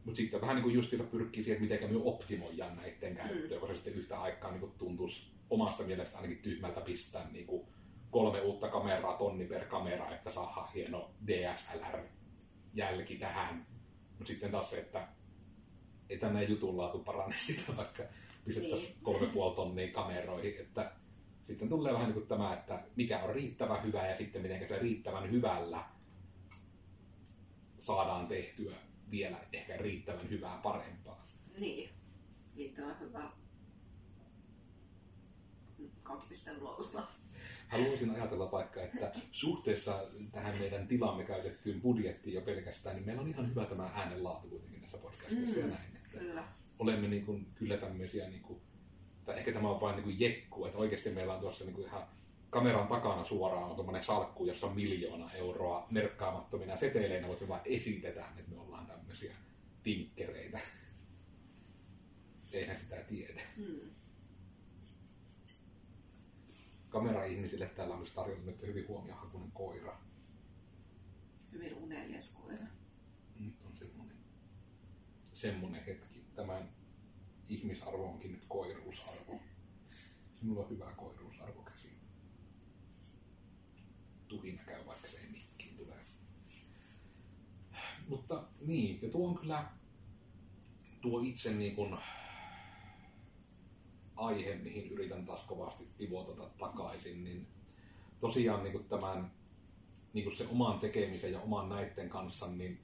mutta 0.04 0.16
sitten 0.16 0.40
vähän 0.40 0.56
niin 0.56 0.62
kuin 0.62 0.74
justiinsa 0.74 1.08
pyrkii 1.08 1.42
siihen, 1.42 1.62
että 1.62 1.74
miten 1.74 1.96
me 1.96 2.02
optimoidaan 2.04 2.76
näiden 2.76 3.14
käyttöä, 3.14 3.56
mm. 3.56 3.60
koska 3.60 3.74
se 3.74 3.74
sitten 3.74 3.94
yhtä 3.94 4.20
aikaa 4.20 4.50
niin 4.50 4.72
tuntuisi 4.78 5.30
omasta 5.50 5.82
mielestä 5.82 6.18
ainakin 6.18 6.42
tyhmältä 6.42 6.80
pistää 6.80 7.30
niin 7.32 7.46
kuin 7.46 7.66
kolme 8.10 8.40
uutta 8.40 8.68
kameraa 8.68 9.16
tonni 9.16 9.44
per 9.44 9.64
kamera, 9.64 10.14
että 10.14 10.30
saadaan 10.30 10.72
hieno 10.72 11.10
DSLR-jälki 11.26 13.16
tähän. 13.16 13.66
Mutta 14.18 14.28
sitten 14.28 14.50
taas 14.50 14.70
se, 14.70 14.78
että 14.78 15.08
ei 16.10 16.18
tänne 16.18 16.44
jutun 16.44 16.76
laatu 16.76 16.98
parane 16.98 17.34
sitä, 17.46 17.76
vaikka 17.76 18.02
pistettäisiin 18.44 18.90
niin. 18.90 19.02
kolme 19.02 19.26
puoli 19.26 19.54
tonnia 19.54 19.92
kameroihin. 19.92 20.60
Että 20.60 20.92
sitten 21.44 21.68
tulee 21.68 21.92
vähän 21.92 22.06
niin 22.06 22.14
kuin 22.14 22.26
tämä, 22.26 22.54
että 22.54 22.84
mikä 22.96 23.18
on 23.18 23.34
riittävän 23.34 23.82
hyvä 23.82 24.06
ja 24.06 24.16
sitten 24.16 24.42
miten 24.42 24.68
se 24.68 24.78
riittävän 24.78 25.30
hyvällä 25.30 25.84
saadaan 27.78 28.26
tehtyä 28.26 28.76
vielä 29.10 29.36
ehkä 29.52 29.76
riittävän 29.76 30.30
hyvää 30.30 30.60
parempaa. 30.62 31.26
Niin, 31.58 31.90
riittävän 32.56 33.00
hyvä 33.00 33.30
2.0. 36.04 37.23
Haluaisin 37.68 38.10
ajatella 38.10 38.52
vaikka, 38.52 38.82
että 38.82 39.12
suhteessa 39.32 40.00
tähän 40.32 40.58
meidän 40.58 40.88
tilamme 40.88 41.24
käytettyyn 41.24 41.80
budjettiin 41.80 42.34
jo 42.34 42.40
pelkästään, 42.40 42.96
niin 42.96 43.06
meillä 43.06 43.22
on 43.22 43.28
ihan 43.28 43.50
hyvä 43.50 43.66
tämä 43.66 43.90
äänenlaatu 43.94 44.48
kuitenkin 44.48 44.80
näissä 44.80 44.98
podcastissa 44.98 45.60
mm. 45.60 45.68
ja 45.68 45.74
näin. 45.74 45.94
Kyllä. 46.18 46.44
olemme 46.78 47.08
niin 47.08 47.26
kuin, 47.26 47.46
kyllä 47.54 47.76
tämmöisiä, 47.76 48.28
niin 48.28 48.42
kuin, 48.42 48.60
tai 49.24 49.38
ehkä 49.38 49.52
tämä 49.52 49.68
on 49.68 49.80
vain 49.80 49.96
niin 49.96 50.04
kuin 50.04 50.20
jekku, 50.20 50.66
että 50.66 50.78
oikeasti 50.78 51.10
meillä 51.10 51.34
on 51.34 51.40
tuossa 51.40 51.64
niin 51.64 51.74
kuin 51.74 51.86
ihan 51.86 52.06
kameran 52.50 52.88
takana 52.88 53.24
suoraan 53.24 53.70
on 53.70 53.74
tuommoinen 53.76 54.04
salkku, 54.04 54.46
jossa 54.46 54.66
on 54.66 54.74
miljoona 54.74 55.32
euroa 55.32 55.86
merkkaamattomina 55.90 56.76
seteleinä, 56.76 57.26
mutta 57.26 57.44
me 57.44 57.48
vaan 57.48 57.60
esitetään, 57.64 58.38
että 58.38 58.50
me 58.50 58.60
ollaan 58.60 58.86
tämmöisiä 58.86 59.34
tinkkereitä. 59.82 60.58
Eihän 62.52 62.78
sitä 62.78 62.96
tiedä. 62.96 63.42
Hmm. 63.56 63.90
Kamera-ihmisille 66.94 67.66
täällä 67.66 67.94
olisi 67.94 68.14
tarjolla 68.14 68.44
nyt 68.44 68.62
hyvin 68.62 68.88
huomiohakuinen 68.88 69.52
koira. 69.52 70.00
Hyvin 71.52 71.74
unelias 71.74 72.30
koira. 72.30 72.66
Nyt 73.40 73.54
on 73.64 73.76
semmoinen, 73.76 74.16
semmoinen 75.32 75.84
hetki 75.84 76.24
tämän 76.34 76.68
ihmisarvo 77.48 78.06
onkin 78.06 78.32
nyt 78.32 78.44
koiruusarvo. 78.48 79.40
Sinulla 80.34 80.62
on 80.62 80.70
hyvä 80.70 80.92
koiruusarvo 80.96 81.62
käsi. 81.62 81.88
Tuhina 84.28 84.62
käy, 84.62 84.86
vaikka 84.86 85.08
se 85.08 85.18
ei 85.18 85.28
mikkiin 85.30 85.76
tule. 85.76 85.94
Mutta 88.08 88.44
niin, 88.66 89.02
ja 89.02 89.08
tuo 89.08 89.28
on 89.28 89.38
kyllä 89.38 89.72
tuo 91.00 91.20
itse 91.20 91.54
niin 91.54 91.74
kuin 91.74 91.98
aihe, 94.26 94.54
mihin 94.54 94.92
yritän 94.92 95.24
taas 95.24 95.42
kovasti 95.42 95.88
pivotata 95.98 96.50
takaisin, 96.58 97.24
niin 97.24 97.46
tosiaan 98.20 98.62
niin 98.62 98.72
kuin 98.72 98.84
tämän 98.84 99.32
niin 100.12 100.24
kuin 100.24 100.36
se 100.36 100.46
oman 100.46 100.80
tekemisen 100.80 101.32
ja 101.32 101.40
oman 101.40 101.68
näitten 101.68 102.08
kanssa, 102.08 102.46
niin 102.46 102.80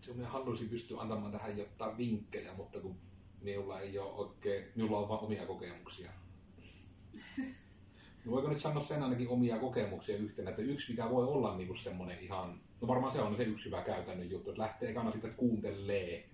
se 0.00 0.14
minä 0.14 0.28
haluaisin 0.28 0.68
pystyä 0.68 1.00
antamaan 1.00 1.32
tähän 1.32 1.58
jotain 1.58 1.98
vinkkejä, 1.98 2.54
mutta 2.54 2.80
kun 2.80 2.96
minulla 3.40 3.80
ei 3.80 3.98
ole 3.98 4.12
oikein, 4.12 4.64
minulla 4.74 4.98
on 4.98 5.08
vain 5.08 5.20
omia 5.20 5.46
kokemuksia. 5.46 6.10
No 8.24 8.32
voiko 8.32 8.48
nyt 8.48 8.60
sanoa 8.60 8.82
sen 8.82 9.02
ainakin 9.02 9.28
omia 9.28 9.58
kokemuksia 9.58 10.16
yhtenä, 10.16 10.50
että 10.50 10.62
yksi 10.62 10.92
mikä 10.92 11.10
voi 11.10 11.26
olla 11.26 11.56
niin 11.56 11.66
kuin 11.66 11.78
semmoinen 11.78 12.18
ihan, 12.20 12.60
no 12.80 12.88
varmaan 12.88 13.12
se 13.12 13.20
on 13.20 13.36
se 13.36 13.42
yksi 13.42 13.64
hyvä 13.64 13.82
käytännön 13.82 14.30
juttu, 14.30 14.50
että 14.50 14.62
lähtee 14.62 14.90
ekana 14.90 15.12
sitten 15.12 15.34
kuuntelee 15.34 16.28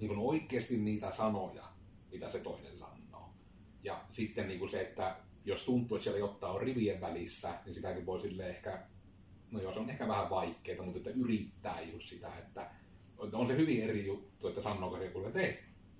niin 0.00 0.08
kuin 0.08 0.18
oikeasti 0.20 0.76
niitä 0.76 1.12
sanoja, 1.12 1.67
mitä 2.12 2.30
se 2.30 2.38
toinen 2.38 2.78
sanoo. 2.78 3.34
Ja 3.82 4.04
sitten 4.10 4.48
niin 4.48 4.58
kuin 4.58 4.70
se, 4.70 4.80
että 4.80 5.16
jos 5.44 5.64
tuntuu, 5.64 5.96
että 5.96 6.04
siellä 6.04 6.18
jotain 6.18 6.54
on 6.54 6.60
rivien 6.60 7.00
välissä, 7.00 7.54
niin 7.64 7.74
sitäkin 7.74 8.06
voi 8.06 8.20
sille 8.20 8.48
ehkä, 8.48 8.82
no 9.50 9.60
joo, 9.60 9.72
se 9.72 9.78
on 9.78 9.90
ehkä 9.90 10.08
vähän 10.08 10.30
vaikeaa, 10.30 10.84
mutta 10.84 10.98
että 10.98 11.20
yrittää 11.20 11.80
just 11.80 12.08
sitä, 12.08 12.38
että 12.38 12.70
on 13.18 13.46
se 13.46 13.56
hyvin 13.56 13.82
eri 13.82 14.06
juttu, 14.06 14.48
että 14.48 14.62
sanooko 14.62 14.98
se 14.98 15.08
kuule, 15.08 15.26
että 15.26 15.40
ei, 15.40 15.58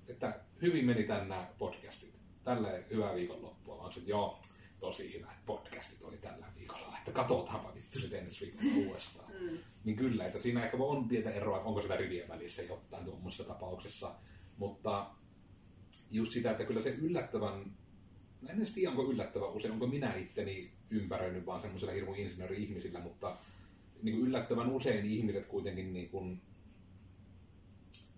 että 0.08 0.40
hyvin 0.62 0.84
meni 0.84 1.04
tänne 1.04 1.46
podcastit. 1.58 2.20
Tälle 2.44 2.84
hyvää 2.90 3.14
viikonloppua. 3.14 3.78
Vaan 3.78 3.92
se, 3.92 3.98
että 3.98 4.10
joo, 4.10 4.40
tosi 4.80 5.14
hyvät 5.14 5.36
podcastit 5.46 6.02
oli 6.02 6.16
tällä 6.16 6.46
viikolla. 6.58 6.94
Että 6.98 7.12
katsotaanpa 7.12 7.74
vittu 7.74 8.00
se 8.00 8.18
ensi 8.18 8.40
viikolla 8.46 8.86
uudestaan. 8.88 9.32
Mm. 9.40 9.58
Niin 9.84 9.96
kyllä, 9.96 10.26
että 10.26 10.40
siinä 10.40 10.64
ehkä 10.64 10.76
on 10.76 11.08
pientä 11.08 11.30
eroa, 11.30 11.60
onko 11.60 11.80
sitä 11.80 11.96
rivien 11.96 12.28
välissä 12.28 12.62
jotain 12.62 13.04
tuommoisessa 13.04 13.44
tapauksessa. 13.44 14.14
Mutta 14.56 15.10
just 16.10 16.32
sitä, 16.32 16.50
että 16.50 16.64
kyllä 16.64 16.82
se 16.82 16.90
yllättävän, 16.90 17.76
en 18.48 18.56
edes 18.56 18.70
tiedä 18.70 18.90
onko 18.90 19.10
yllättävän 19.10 19.50
usein, 19.50 19.72
onko 19.72 19.86
minä 19.86 20.14
itteni 20.14 20.70
ympäröinyt 20.90 21.46
vaan 21.46 21.60
semmoisella 21.60 21.94
hirmu 21.94 22.14
insinööri-ihmisillä, 22.14 23.00
mutta 23.00 23.36
niin 24.02 24.16
kuin 24.16 24.28
yllättävän 24.28 24.70
usein 24.70 25.06
ihmiset 25.06 25.46
kuitenkin 25.46 25.92
niin 25.92 26.08
kuin 26.08 26.40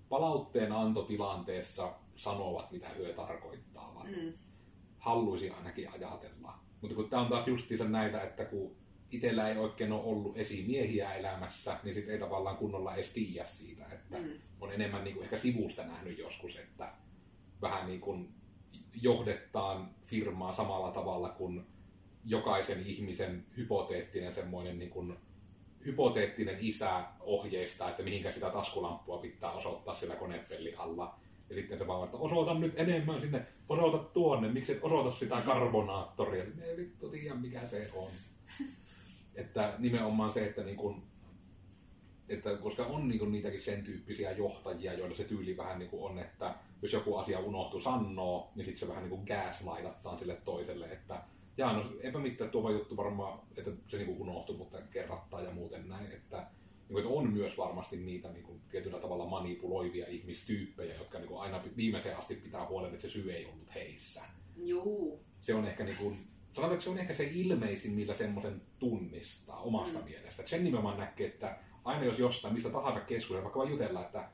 palautteen 0.09 0.73
antotilanteessa 0.73 1.95
sanovat, 2.17 2.71
mitä 2.71 2.89
hyö 2.89 3.13
tarkoittavat. 3.13 4.07
Mm. 4.07 4.33
Haluaisin 4.99 5.55
ainakin 5.55 5.91
ajatella. 5.91 6.59
Mutta 6.81 6.97
kun 6.97 7.11
tämä 7.11 7.23
on 7.23 7.29
taas 7.29 7.49
justiinsa 7.49 7.85
näitä, 7.85 8.23
että 8.23 8.45
kun 8.45 8.77
itsellä 9.11 9.49
ei 9.49 9.59
oikein 9.59 9.93
ole 9.93 10.03
ollut 10.03 10.39
esimiehiä 10.39 11.15
elämässä, 11.15 11.81
niin 11.83 11.95
sitten 11.95 12.15
ei 12.15 12.21
tavallaan 12.21 12.57
kunnolla 12.57 12.95
edes 12.95 13.11
tiedä 13.11 13.45
siitä, 13.45 13.87
että 13.87 14.19
mm. 14.19 14.33
on 14.61 14.73
enemmän 14.73 15.05
niin 15.05 15.15
kuin 15.15 15.25
ehkä 15.25 15.39
sivusta 15.39 15.83
nähnyt 15.83 16.19
joskus, 16.19 16.57
että 16.57 16.93
vähän 17.63 17.87
niin 17.87 18.01
kuin 18.01 18.35
johdettaan 19.03 19.95
firmaa 20.05 20.53
samalla 20.53 20.91
tavalla 20.91 21.29
kuin 21.29 21.67
jokaisen 22.25 22.87
ihmisen 22.87 23.47
hypoteettinen 23.57 24.35
semmoinen 24.35 24.79
niin 24.79 24.91
kuin 24.91 25.17
hypoteettinen 25.87 26.57
isä 26.61 27.05
ohjeistaa, 27.21 27.91
että 27.91 28.03
mihinkä 28.03 28.33
sitä 28.33 28.51
taskulamppua 28.51 29.19
pitää 29.19 29.51
osoittaa 29.51 29.95
sillä 29.95 30.17
konepellin 30.17 30.79
alla, 30.79 31.21
Ja 31.49 31.55
sitten 31.55 31.79
se 31.79 31.87
vaan, 31.87 32.05
että 32.05 32.17
osoita 32.17 32.55
nyt 32.55 32.73
enemmän 32.77 33.21
sinne, 33.21 33.47
osoita 33.69 33.99
tuonne, 33.99 34.49
miksi 34.49 34.73
et 34.73 34.79
osoita 34.83 35.19
sitä 35.19 35.37
karbonaattoria. 35.47 36.45
Ei 36.63 36.77
vittu 36.77 37.09
tiedä, 37.09 37.35
mikä 37.35 37.67
se 37.67 37.91
on. 37.95 38.11
Että 39.35 39.75
nimenomaan 39.79 40.33
se, 40.33 40.47
että, 40.47 40.63
niin 40.63 40.77
kun, 40.77 41.03
että 42.31 42.57
koska 42.57 42.87
on 42.87 43.09
niin 43.09 43.19
kun 43.19 43.33
niitäkin 43.33 43.61
sen 43.61 43.85
tyyppisiä 43.85 44.33
johtajia, 44.33 44.93
joilla 44.93 45.17
se 45.17 45.25
tyyli 45.25 45.57
vähän 45.57 45.79
niin 45.79 45.91
on, 45.93 46.19
että 46.19 46.55
jos 46.83 46.93
joku 46.93 47.17
asia 47.17 47.39
unohtuu 47.39 47.81
sanoo, 47.81 48.53
niin 48.55 48.65
sitten 48.65 48.81
se 48.81 48.89
vähän 48.89 49.03
niin 49.03 49.11
kuin 49.11 49.25
gaslightattaan 49.27 50.19
sille 50.19 50.35
toiselle, 50.35 50.87
että 50.87 51.23
jaa, 51.57 51.73
no 51.73 51.93
eipä 52.01 52.19
mitään 52.19 52.51
tuo 52.51 52.71
juttu 52.71 52.97
varmaan, 52.97 53.41
että 53.57 53.71
se 53.89 53.97
niin 53.97 54.21
unohtui, 54.21 54.57
mutta 54.57 54.79
kerrattaa 54.91 55.41
ja 55.41 55.51
muuten 55.51 55.89
näin, 55.89 56.13
että 56.13 56.37
niin 56.39 56.93
kuin, 56.93 57.05
että 57.05 57.15
on 57.15 57.33
myös 57.33 57.59
varmasti 57.59 57.97
niitä 57.97 58.29
niin 58.33 58.45
kuin, 58.45 58.61
tietyllä 58.69 58.99
tavalla 58.99 59.27
manipuloivia 59.27 60.07
ihmistyyppejä, 60.09 60.95
jotka 60.95 61.19
niin 61.19 61.29
kuin, 61.29 61.41
aina 61.41 61.65
viimeiseen 61.77 62.19
asti 62.19 62.35
pitää 62.35 62.67
huolen, 62.67 62.93
että 62.93 63.03
se 63.03 63.09
syy 63.09 63.33
ei 63.33 63.47
ollut 63.47 63.75
heissä. 63.75 64.23
Juu. 64.57 65.25
Se 65.41 65.55
on 65.55 65.65
ehkä 65.65 65.85
niin 65.85 65.97
kuin, 65.97 66.17
sanotaan, 66.53 66.73
että 66.73 66.85
se 66.85 66.91
on 66.91 66.99
ehkä 66.99 67.15
se 67.15 67.31
ilmeisin, 67.35 67.93
millä 67.93 68.15
semmoisen 68.15 68.63
tunnistaa 68.79 69.61
omasta 69.61 69.99
mm. 69.99 70.05
mielestä. 70.05 70.43
Että 70.43 70.51
sen 70.51 70.65
nimenomaan 70.65 70.99
näkee, 70.99 71.27
että 71.27 71.59
aina 71.85 72.05
jos 72.05 72.19
jostain, 72.19 72.55
mistä 72.55 72.71
tahansa 72.71 73.01
keskustelua, 73.01 73.43
vaikka 73.43 73.59
vaan 73.59 73.71
jutella, 73.71 74.01
että 74.01 74.29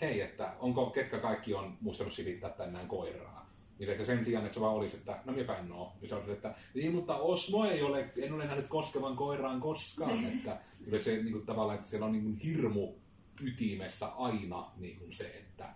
hei, 0.00 0.20
että 0.20 0.56
onko, 0.58 0.90
ketkä 0.90 1.18
kaikki 1.18 1.54
on 1.54 1.78
muistanut 1.80 2.12
silittää 2.12 2.50
tänään 2.50 2.88
koiraa. 2.88 3.50
Niin 3.78 3.90
että 3.90 4.04
sen 4.04 4.24
sijaan, 4.24 4.44
että 4.44 4.54
se 4.54 4.60
vaan 4.60 4.74
olisi, 4.74 4.96
että 4.96 5.22
no 5.24 5.32
miepä 5.32 5.58
en 5.58 5.72
oo. 5.72 5.96
Niin 6.00 6.08
se 6.08 6.14
olisi, 6.14 6.32
että 6.32 6.54
niin, 6.74 6.94
mutta 6.94 7.16
Osmo 7.16 7.64
ei 7.64 7.82
ole, 7.82 8.12
en 8.22 8.32
ole 8.32 8.44
nähnyt 8.44 8.66
koskevan 8.66 9.16
koiraan 9.16 9.60
koskaan. 9.60 10.24
että, 10.34 10.60
että 10.86 11.04
se 11.04 11.16
niin 11.16 11.32
kuin, 11.32 11.46
tavallaan, 11.46 11.78
että 11.78 11.88
siellä 11.88 12.06
on 12.06 12.12
niin 12.12 12.24
kuin, 12.24 12.36
hirmu 12.36 12.94
ytimessä 13.40 14.06
aina 14.06 14.70
niin 14.76 14.98
kuin 14.98 15.12
se, 15.12 15.24
että 15.24 15.74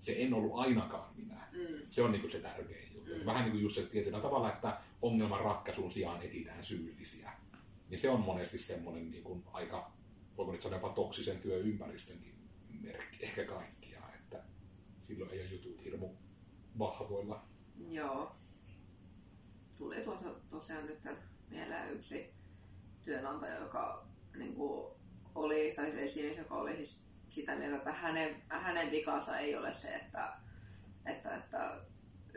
se 0.00 0.16
en 0.18 0.34
ollut 0.34 0.58
ainakaan 0.58 1.16
minä. 1.16 1.48
Mm. 1.52 1.78
Se 1.90 2.02
on 2.02 2.12
niin 2.12 2.20
kuin, 2.20 2.30
se 2.30 2.38
tärkein 2.38 2.94
juttu. 2.94 3.10
Mm. 3.18 3.26
Vähän 3.26 3.42
niin 3.42 3.52
kuin 3.52 3.62
just 3.62 3.76
se 3.76 3.82
tietyllä 3.82 4.20
tavalla, 4.20 4.52
että 4.52 4.78
ongelman 5.02 5.40
ratkaisun 5.40 5.92
sijaan 5.92 6.22
etitään 6.22 6.64
syyllisiä. 6.64 7.32
Niin 7.88 8.00
se 8.00 8.10
on 8.10 8.20
monesti 8.20 8.58
semmoinen 8.58 9.10
niin 9.10 9.22
kuin, 9.22 9.44
aika, 9.52 9.92
voiko 10.36 10.52
nyt 10.52 10.62
sanoa 10.62 10.78
jopa 10.78 10.92
toksisen 10.92 11.38
työympäristönkin 11.38 12.34
merkki 12.80 13.24
ehkä 13.24 13.44
kaikkiaan. 13.44 14.14
Että 14.14 14.44
silloin 15.02 15.30
ei 15.30 15.40
ole 15.40 15.48
jutut 15.48 15.84
hirmu 15.84 16.08
vahvoilla. 16.78 17.46
Joo. 17.88 18.36
Tuli 19.76 19.96
tuossa 20.00 20.34
tosiaan 20.50 20.86
nyt 20.86 20.98
mieleen 21.48 21.92
yksi 21.92 22.34
työnantaja, 23.02 23.58
joka 23.58 24.06
niin 24.36 24.54
kuin 24.54 24.92
oli, 25.34 25.72
tai 25.76 26.04
esimies, 26.04 26.38
joka 26.38 26.54
oli 26.54 26.76
siis 26.76 27.04
sitä 27.28 27.56
mieltä, 27.56 27.76
että 27.76 27.92
hänen, 27.92 28.42
hänen 28.48 28.90
vikansa 28.90 29.38
ei 29.38 29.56
ole 29.56 29.74
se, 29.74 29.88
että, 29.88 30.36
että, 31.06 31.36
että 31.36 31.82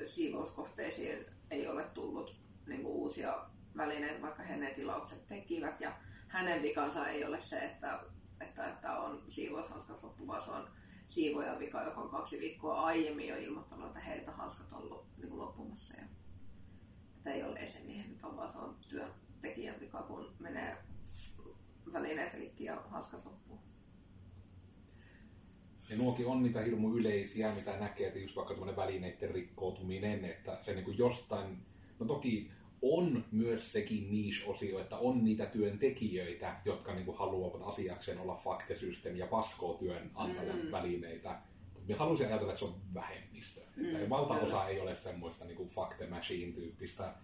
siivouskohteisiin 0.06 1.26
ei 1.52 1.68
ole 1.68 1.84
tullut 1.84 2.36
niin 2.68 2.82
kuin 2.82 2.94
uusia 2.94 3.50
välineitä, 3.78 4.22
vaikka 4.22 4.44
he 4.44 4.58
ne 4.58 4.74
tilaukset 4.74 5.28
tekivät. 5.28 5.82
Ja 5.82 5.92
hänen 6.36 6.62
vikansa 6.62 7.08
ei 7.08 7.26
ole 7.26 7.42
se, 7.42 7.60
että, 7.60 8.00
että, 8.42 8.68
että 8.68 9.00
on 9.00 9.24
siivoushanskat 9.28 10.04
loppu, 10.04 10.28
vaan 10.28 10.42
se 10.42 10.52
on 10.52 10.70
siivoja 11.08 11.60
vika, 11.60 11.84
joka 11.84 12.02
on 12.02 12.10
kaksi 12.10 12.40
viikkoa 12.40 12.82
aiemmin 12.82 13.28
jo 13.28 13.38
ilmoittanut, 13.38 13.88
että 13.88 14.00
heiltä 14.00 14.32
hanskat 14.32 14.74
on 14.74 15.06
niin 15.18 15.38
loppumassa. 15.38 15.94
Ja, 15.98 16.06
että 17.18 17.34
ei 17.34 17.44
ole 17.44 17.60
esimiehen 17.60 18.10
vika, 18.10 18.36
vaan 18.36 18.52
se 18.52 18.58
on 18.58 18.76
työntekijän 18.90 19.80
vika, 19.80 20.04
kun 20.04 20.36
menee 20.40 20.78
välineet 21.94 22.34
rikki 22.34 22.64
ja 22.64 22.84
hanskat 22.88 23.26
loppuu. 23.26 23.60
Ja 25.90 25.98
nuokin 25.98 26.28
on 26.28 26.44
niitä 26.44 26.62
hirmu 26.62 26.96
yleisiä, 26.96 27.52
mitä 27.56 27.78
näkee, 27.78 28.08
että 28.08 28.20
just 28.20 28.36
vaikka 28.36 28.54
tämmöinen 28.54 28.76
välineiden 28.76 29.32
rikkoutuminen, 29.32 30.26
että 30.26 30.58
se 30.62 30.74
niin 30.74 30.86
kuin 30.86 30.98
jostain, 30.98 31.66
no 32.00 32.06
toki 32.06 32.52
on 32.92 33.26
myös 33.32 33.72
sekin 33.72 34.12
niche-osio, 34.12 34.80
että 34.80 34.98
on 34.98 35.24
niitä 35.24 35.46
työntekijöitä, 35.46 36.56
jotka 36.66 36.94
niin 36.94 37.06
kuin 37.06 37.18
haluavat 37.18 37.68
asiakseen 37.68 38.20
olla 38.20 38.36
faktesysteemi 38.36 39.20
ja 39.20 39.28
paskoo 39.28 39.74
työnantajan 39.74 40.60
mm. 40.64 40.72
välineitä. 40.72 41.40
Mutta 41.74 41.88
minä 41.88 42.00
haluaisin 42.00 42.28
ajatella, 42.28 42.52
että 42.52 42.60
se 42.60 42.66
on 42.66 42.82
vähemmistö. 42.94 43.62
Mm, 43.76 43.96
että 43.96 44.10
valtaosa 44.10 44.46
kyllä. 44.46 44.68
ei 44.68 44.80
ole 44.80 44.96
semmoista 44.96 45.46
niin 45.46 45.58
kuin 45.58 45.70
machine-tyyppistä, 46.10 47.16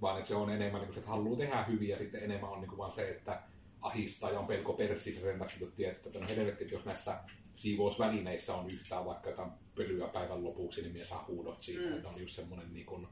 vaan 0.00 0.16
että 0.18 0.28
se 0.28 0.34
on 0.34 0.50
enemmän, 0.50 0.80
niin 0.80 0.88
kuin, 0.88 0.98
että 0.98 1.10
haluaa 1.10 1.38
tehdä 1.38 1.64
hyviä, 1.64 1.94
ja 1.94 1.98
sitten 1.98 2.22
enemmän 2.22 2.50
on 2.50 2.60
niin 2.60 2.68
kuin 2.68 2.78
vaan 2.78 2.92
se, 2.92 3.08
että 3.08 3.42
ahistaa 3.80 4.30
ja 4.30 4.40
on 4.40 4.46
pelko 4.46 4.72
persissä 4.72 5.20
sen 5.20 5.38
takia, 5.38 5.56
että 5.60 5.76
tiedät, 5.76 6.06
että 6.06 6.18
no 6.18 6.26
helvetti, 6.28 6.64
että 6.64 6.74
jos 6.74 6.84
näissä 6.84 7.20
siivousvälineissä 7.56 8.54
on 8.54 8.66
yhtään 8.66 9.04
vaikka 9.04 9.30
jotain 9.30 9.50
pölyä 9.74 10.08
päivän 10.08 10.44
lopuksi, 10.44 10.82
niin 10.82 10.92
minä 10.92 11.04
saa 11.04 11.24
huudot 11.28 11.62
siitä, 11.62 11.90
mm. 11.90 11.96
että 11.96 12.08
on 12.08 12.20
just 12.20 12.34
semmoinen 12.34 12.74
niin 12.74 12.86
kuin, 12.86 13.08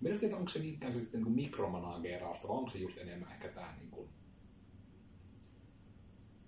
Mielestäni, 0.00 0.26
että 0.26 0.38
onko 0.38 0.48
se 0.48 0.58
niinkään 0.58 0.92
se 0.92 1.00
sitten 1.00 1.22
niin 1.22 1.32
mikromanagerausta, 1.32 2.48
vai 2.48 2.56
onko 2.56 2.70
se 2.70 2.78
just 2.78 2.98
enemmän 2.98 3.32
ehkä 3.32 3.48
tämä 3.48 3.74
niin 3.78 3.90
kuin, 3.90 4.08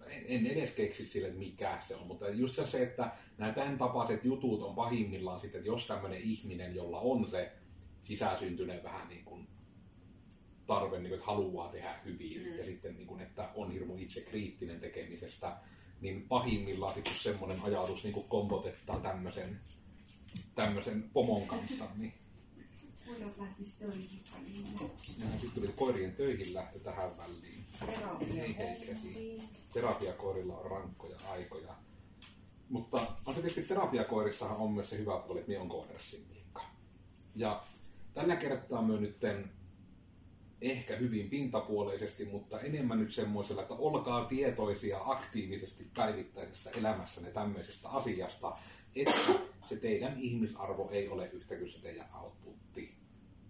en, 0.07 0.25
en 0.29 0.47
edes 0.47 0.73
keksi 0.73 1.05
sille, 1.05 1.31
mikä 1.31 1.79
se 1.81 1.97
on, 1.97 2.07
mutta 2.07 2.29
just 2.29 2.61
se, 2.67 2.83
että 2.83 3.13
nämä 3.39 3.53
tämän 3.53 3.79
tapaiset 3.79 4.25
jutut 4.25 4.63
on 4.63 4.75
pahimmillaan 4.75 5.41
sitten, 5.41 5.59
että 5.59 5.71
jos 5.71 5.87
tämmöinen 5.87 6.23
ihminen, 6.23 6.75
jolla 6.75 7.01
on 7.01 7.29
se 7.29 7.53
sisäsyntyneen 8.03 8.83
vähän 8.83 9.09
niin 9.09 9.25
kuin 9.25 9.49
tarve, 10.67 10.99
niin 10.99 11.09
kuin, 11.09 11.19
että 11.19 11.27
haluaa 11.27 11.69
tehdä 11.69 11.95
hyvin 12.05 12.43
mm. 12.43 12.59
ja 12.59 12.65
sitten, 12.65 12.95
niin 12.97 13.07
kuin, 13.07 13.21
että 13.21 13.49
on 13.55 13.73
hirmu 13.73 13.97
itse 13.97 14.21
kriittinen 14.21 14.81
tekemisestä, 14.81 15.57
niin 16.01 16.29
pahimmillaan 16.29 16.95
sitten 16.95 17.15
semmoinen 17.15 17.61
ajatus 17.63 18.05
niin 18.05 18.25
kompotetaan 18.29 19.03
tämmöisen, 19.03 19.61
tämmöisen 20.55 21.11
pomon 21.13 21.47
kanssa, 21.47 21.85
niin 21.97 22.15
Koirat 23.09 23.39
lähtis 23.39 23.75
töihin. 23.75 24.21
Ja 25.19 25.41
sitten 25.41 25.63
tuli 25.63 25.73
koirien 25.77 26.15
töihin 26.15 26.55
lähtö 26.55 26.79
tähän 26.79 27.11
väliin. 27.19 27.65
Ei 28.43 28.57
heikäsi. 28.57 29.39
Terapiakoirilla 29.73 30.59
on 30.59 30.71
rankkoja 30.71 31.17
aikoja. 31.31 31.75
Mutta 32.69 33.07
on 33.27 33.35
tietysti 33.35 33.63
terapiakoirissahan 33.63 34.57
on 34.57 34.73
myös 34.73 34.91
se 34.91 34.99
hyvä 34.99 35.19
puoli, 35.19 35.41
että 35.41 35.51
minä 35.51 35.63
on 35.63 35.69
koodersin 35.69 36.27
Miikka. 36.29 36.63
Ja 37.35 37.65
tällä 38.15 38.37
kertaa 38.37 38.83
myö 38.83 39.01
nyt 39.01 39.17
ehkä 40.61 40.97
hyvin 40.97 41.31
pintapuoleisesti, 41.31 42.25
mutta 42.25 42.61
enemmän 42.61 42.99
nyt 42.99 43.13
semmoisella, 43.13 43.63
että 43.63 43.75
olkaa 43.75 44.25
tietoisia 44.25 44.99
aktiivisesti 45.05 45.91
päivittäisessä 45.95 46.71
elämässänne 46.71 47.31
tämmöisestä 47.31 47.89
asiasta, 47.89 48.59
että 48.97 49.15
se 49.67 49.77
teidän 49.77 50.21
ihmisarvo 50.21 50.91
ei 50.91 51.09
ole 51.09 51.31
yhtä 51.33 51.57
kuin 51.57 51.73
se 51.73 51.81
teidän 51.81 52.07
outputti. 52.23 52.98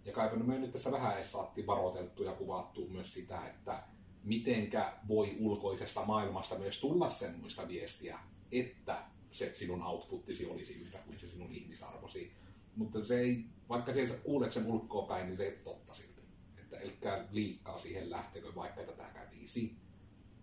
Ja 0.08 0.14
kaipannut 0.14 0.48
me 0.48 0.58
nyt 0.58 0.70
tässä 0.70 0.92
vähän 0.92 1.14
edes 1.14 1.32
saattiin 1.32 1.66
varoiteltu 1.66 2.22
ja 2.22 2.32
kuvattu 2.32 2.88
myös 2.88 3.14
sitä, 3.14 3.46
että 3.46 3.82
mitenkä 4.24 4.92
voi 5.08 5.36
ulkoisesta 5.40 6.04
maailmasta 6.04 6.58
myös 6.58 6.80
tulla 6.80 7.10
semmoista 7.10 7.68
viestiä, 7.68 8.18
että 8.52 8.98
se 9.30 9.54
sinun 9.54 9.82
outputtisi 9.82 10.46
olisi 10.46 10.74
yhtä 10.74 10.98
kuin 10.98 11.20
se 11.20 11.28
sinun 11.28 11.52
ihmisarvosi. 11.52 12.32
Mutta 12.76 13.04
se 13.04 13.20
ei, 13.20 13.44
vaikka 13.68 13.92
se 13.92 14.06
kuulet 14.24 14.52
sen 14.52 14.66
ulkoa 14.66 15.06
päin, 15.06 15.26
niin 15.26 15.36
se 15.36 15.46
ei 15.46 15.56
totta 15.64 15.94
silti. 15.94 16.22
Että 16.58 16.78
elkää 16.78 17.28
liikkaa 17.30 17.78
siihen 17.78 18.10
lähtekö, 18.10 18.54
vaikka 18.54 18.82
tätä 18.82 19.10
kävisi. 19.14 19.76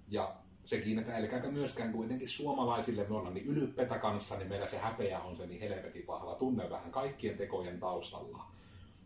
Ja 0.07 0.35
sekin, 0.65 0.99
että 0.99 1.17
älkääkä 1.17 1.51
myöskään 1.51 1.91
kuitenkin 1.91 2.29
suomalaisille, 2.29 3.07
me 3.09 3.15
ollaan 3.15 3.33
niin 3.33 3.47
ylpeitä 3.47 3.97
kanssa, 3.97 4.37
niin 4.37 4.49
meillä 4.49 4.67
se 4.67 4.77
häpeä 4.77 5.19
on 5.19 5.37
se 5.37 5.47
niin 5.47 5.61
helvetin 5.61 6.07
vahva 6.07 6.35
tunne 6.35 6.69
vähän 6.69 6.91
kaikkien 6.91 7.37
tekojen 7.37 7.79
taustalla 7.79 8.55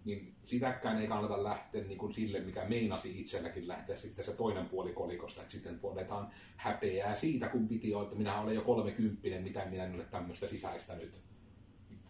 niin 0.06 0.36
sitäkään 0.44 1.02
ei 1.02 1.08
kannata 1.08 1.44
lähteä 1.44 1.84
niin 1.84 1.98
kuin 1.98 2.14
sille, 2.14 2.40
mikä 2.40 2.66
meinasi 2.66 3.22
itselläkin 3.22 3.68
lähteä 3.68 3.98
sitten 3.98 4.26
se 4.26 4.34
toinen 4.34 4.70
puoli 4.70 4.94
kolikosta, 4.94 5.42
että 5.42 5.52
sitten 5.52 5.80
todetaan 5.80 6.32
häpeää 6.56 7.16
siitä, 7.16 7.48
kun 7.48 7.68
piti 7.68 7.94
olla, 7.94 8.04
että 8.04 8.18
minä 8.18 8.42
olen 8.42 8.56
jo 8.56 8.62
kolmekymppinen, 8.62 9.44
mitä 9.44 9.66
minä 9.66 9.84
en 9.84 9.96
ole 9.96 10.04
tämmöistä 10.04 10.48
sisäistänyt. 10.48 11.22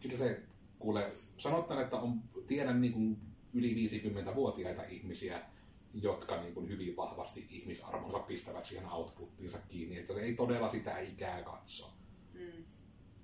Kyllä 0.01 0.17
se, 0.17 0.41
kuule, 0.79 1.11
sanotaan, 1.37 1.81
että 1.81 1.97
on, 1.97 2.21
tiedän 2.47 2.81
niin 2.81 2.93
kuin 2.93 3.17
yli 3.53 3.89
50-vuotiaita 3.89 4.83
ihmisiä, 4.83 5.41
jotka 5.93 6.41
niin 6.41 6.53
kuin 6.53 6.69
hyvin 6.69 6.95
vahvasti 6.95 7.47
ihmisarvonsa 7.49 8.19
pistävät 8.19 8.65
siihen 8.65 8.89
outputtiinsa 8.89 9.57
kiinni, 9.67 9.97
että 9.97 10.13
se 10.13 10.19
ei 10.19 10.35
todella 10.35 10.69
sitä 10.69 10.99
ikää 10.99 11.43
katso. 11.43 11.93
Mm. 12.33 12.63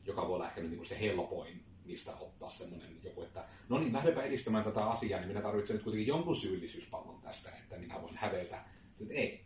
Joka 0.06 0.28
voi 0.28 0.36
olla 0.36 0.48
ehkä 0.48 0.62
niin 0.62 0.78
kuin 0.78 0.88
se 0.88 1.00
helpoin 1.00 1.64
mistä 1.86 2.18
ottaa 2.18 2.50
semmoinen 2.50 3.04
joku, 3.04 3.22
että 3.22 3.46
no 3.70 3.78
niin, 3.80 3.94
lähdepä 3.94 4.22
edistämään 4.22 4.64
tätä 4.64 4.86
asiaa, 4.86 5.20
niin 5.20 5.28
minä 5.28 5.42
tarvitsen 5.42 5.76
nyt 5.76 5.84
kuitenkin 5.84 6.08
jonkun 6.08 6.36
syyllisyyspallon 6.36 7.22
tästä, 7.22 7.50
että 7.50 7.78
minä 7.78 8.02
voin 8.02 8.18
hävetä. 8.18 8.64
Että 9.02 9.14
ei, 9.14 9.46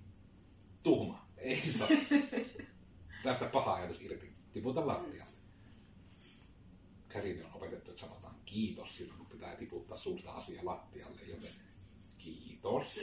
tuhma, 0.84 1.30
ei 1.38 1.58
saa. 1.58 1.88
tästä 3.23 3.45
paha 3.45 3.73
ajatus 3.73 4.02
irti, 4.02 4.34
tiputa 4.54 4.88
lattialle. 4.88 5.34
Käsini 7.10 7.43
on 7.43 7.54
opetettu, 7.54 7.91
että 7.91 8.02
sanotaan 8.02 8.36
kiitos 8.45 8.97
silloin, 8.97 9.17
kun 9.17 9.28
pitää 9.28 9.56
tiputtaa 9.56 9.97
suusta 9.97 10.32
asia 10.32 10.65
lattialle, 10.65 11.21
joten 11.28 11.52
kiitos. 12.17 12.99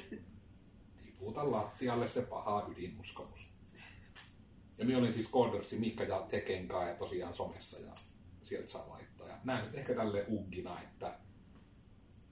Tiputa 1.04 1.50
lattialle 1.50 2.08
se 2.08 2.22
paha 2.22 2.66
ydinuskomus. 2.70 3.56
Ja 4.78 4.84
minä 4.84 4.98
olin 4.98 5.12
siis 5.12 5.30
Cordersin 5.30 5.80
Mikka 5.80 6.04
ja 6.04 6.26
Tekenkaa 6.30 6.88
ja 6.88 6.94
tosiaan 6.94 7.34
somessa 7.34 7.78
ja 7.78 7.92
sieltä 8.42 8.68
saa 8.68 8.88
laittaa. 8.88 9.05
Ja 9.28 9.38
näen 9.44 9.64
nyt 9.64 9.74
ehkä 9.74 9.94
tälle 9.94 10.24
uggina, 10.28 10.80
että 10.80 11.18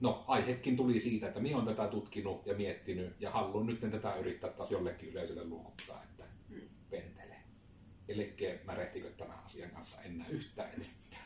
no 0.01 0.23
aihekin 0.27 0.77
tuli 0.77 0.99
siitä, 0.99 1.27
että 1.27 1.39
minä 1.39 1.55
olen 1.55 1.67
tätä 1.75 1.87
tutkinut 1.87 2.45
ja 2.45 2.55
miettinyt 2.55 3.21
ja 3.21 3.31
haluan 3.31 3.65
nyt 3.65 3.79
tätä 3.79 4.15
yrittää 4.15 4.49
taas 4.49 4.71
jollekin 4.71 5.09
yleisölle 5.09 5.43
luokuttaa, 5.45 6.03
että 6.03 6.25
Mm. 6.49 6.69
pentele. 6.89 7.35
Elikkä 8.07 8.59
märehtikö 8.65 9.09
tämän 9.11 9.39
asian 9.45 9.71
kanssa 9.71 10.01
enää 10.01 10.27
yhtään 10.27 10.69
enempää. 10.69 11.25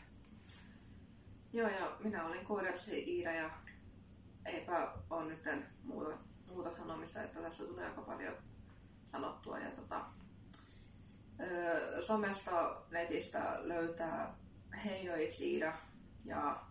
Joo, 1.52 1.68
ja 1.68 1.96
minä 2.04 2.26
olin 2.26 2.44
Koodersi 2.44 2.98
Iida 3.06 3.32
ja 3.32 3.50
eipä 4.46 4.92
ole 5.10 5.26
nyt 5.26 5.64
muuta, 5.84 6.18
muuta 6.46 6.72
sanomista, 6.72 7.22
että 7.22 7.40
tässä 7.40 7.64
tulee 7.64 7.86
aika 7.86 8.02
paljon 8.02 8.34
sanottua. 9.06 9.58
Ja 9.58 9.70
tota, 9.70 10.04
somesta, 12.06 12.82
netistä 12.90 13.58
löytää 13.60 14.34
Heijo 14.84 15.14
It's 15.14 15.42
Iida 15.42 15.78
ja 16.24 16.66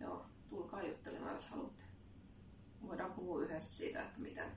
joo, 0.00 0.26
tulkaa 0.48 0.82
juttelemaan, 0.82 1.34
jos 1.34 1.46
haluatte. 1.46 1.82
Voidaan 2.82 3.12
puhua 3.12 3.42
yhdessä 3.42 3.74
siitä, 3.74 4.02
että 4.02 4.20
miten, 4.20 4.52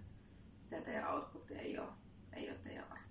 miten 0.64 0.84
teidän 0.84 1.14
output 1.14 1.52
ei 1.52 1.80
ole, 1.80 1.90
ei 2.34 2.50
ole 2.50 2.58
teidän 2.58 2.92
arvo. 2.92 3.08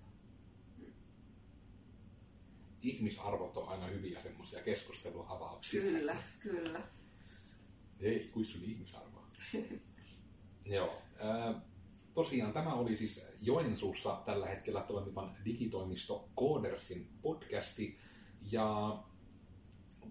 Ihmisarvot 2.81 3.57
on 3.57 3.69
aina 3.69 3.87
hyviä 3.87 4.19
semmoisia 4.19 4.63
keskusteluavauksia. 4.63 5.81
Kyllä, 5.81 6.15
kyllä. 6.39 6.81
Ei, 7.99 8.29
kuin 8.33 8.45
sun 8.45 8.63
ihmisarvoa. 8.63 9.27
Joo. 10.65 11.01
Ää, 11.19 11.61
tosiaan 12.13 12.53
tämä 12.53 12.73
oli 12.73 12.97
siis 12.97 13.25
Joensuussa 13.41 14.21
tällä 14.25 14.47
hetkellä 14.47 14.81
toimivan 14.81 15.37
digitoimisto 15.45 16.29
Codersin 16.39 17.09
podcasti. 17.21 17.97
Ja 18.51 18.97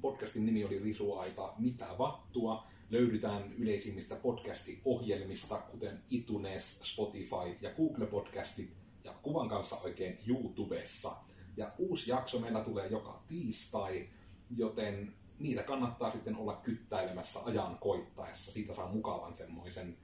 podcastin 0.01 0.46
nimi 0.46 0.64
oli 0.64 0.79
Risuaita 0.79 1.55
Mitä 1.59 1.87
vattua. 1.99 2.66
Löydytään 2.90 3.53
yleisimmistä 3.53 4.16
podcasti-ohjelmista, 4.16 5.59
kuten 5.59 6.03
iTunes, 6.11 6.81
Spotify 6.83 7.57
ja 7.61 7.70
Google 7.70 8.07
Podcastit, 8.07 8.77
ja 9.05 9.12
kuvan 9.22 9.49
kanssa 9.49 9.77
oikein 9.77 10.18
YouTubessa. 10.27 11.16
Ja 11.57 11.72
uusi 11.79 12.11
jakso 12.11 12.38
meillä 12.38 12.64
tulee 12.64 12.87
joka 12.87 13.22
tiistai, 13.29 14.09
joten 14.57 15.14
niitä 15.38 15.62
kannattaa 15.62 16.11
sitten 16.11 16.37
olla 16.37 16.57
kyttäilemässä 16.57 17.40
ajan 17.44 17.79
koittaessa. 17.79 18.53
Siitä 18.53 18.75
saa 18.75 18.92
mukavan 18.92 19.37
semmoisen 19.37 19.99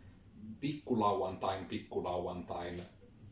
pikkulauantain, 0.60 1.64
pikkulauantain 1.64 2.82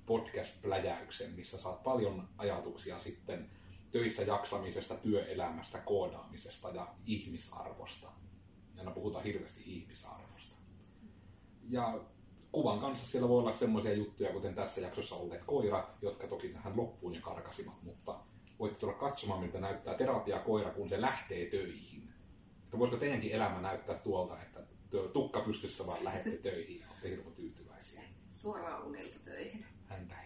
podcast-pläjäyksen, 0.06 1.32
missä 1.36 1.60
saat 1.60 1.82
paljon 1.82 2.28
ajatuksia 2.38 2.98
sitten 2.98 3.50
töissä 3.92 4.22
jaksamisesta, 4.22 4.94
työelämästä, 4.94 5.78
koodaamisesta 5.78 6.70
ja 6.70 6.94
ihmisarvosta. 7.06 8.08
Aina 8.78 8.90
puhutaan 8.90 9.24
hirveästi 9.24 9.62
ihmisarvosta. 9.66 10.56
Ja 11.68 12.00
kuvan 12.52 12.80
kanssa 12.80 13.06
siellä 13.06 13.28
voi 13.28 13.38
olla 13.38 13.52
semmoisia 13.52 13.92
juttuja, 13.92 14.32
kuten 14.32 14.54
tässä 14.54 14.80
jaksossa 14.80 15.16
olleet 15.16 15.44
koirat, 15.44 15.96
jotka 16.02 16.26
toki 16.26 16.48
tähän 16.48 16.76
loppuun 16.76 17.14
jo 17.14 17.20
karkasivat, 17.20 17.82
mutta 17.82 18.20
voitte 18.58 18.78
tulla 18.78 18.92
katsomaan, 18.92 19.40
miltä 19.40 19.60
näyttää 19.60 19.94
terapiakoira, 19.94 20.70
kun 20.70 20.88
se 20.88 21.00
lähtee 21.00 21.46
töihin. 21.46 22.08
Että 22.64 22.78
voisiko 22.78 22.96
teidänkin 22.96 23.32
elämä 23.32 23.60
näyttää 23.60 23.94
tuolta, 23.94 24.42
että 24.42 24.60
tukka 25.12 25.40
pystyssä 25.40 25.86
vaan 25.86 26.04
lähette 26.04 26.36
töihin 26.36 26.80
ja 26.80 26.86
olette 26.90 27.10
hirveän 27.10 27.32
tyytyväisiä 27.32 28.02
Suoraan 28.32 28.84
unilta 28.84 29.18
töihin. 29.24 29.64
häntä. 29.86 30.19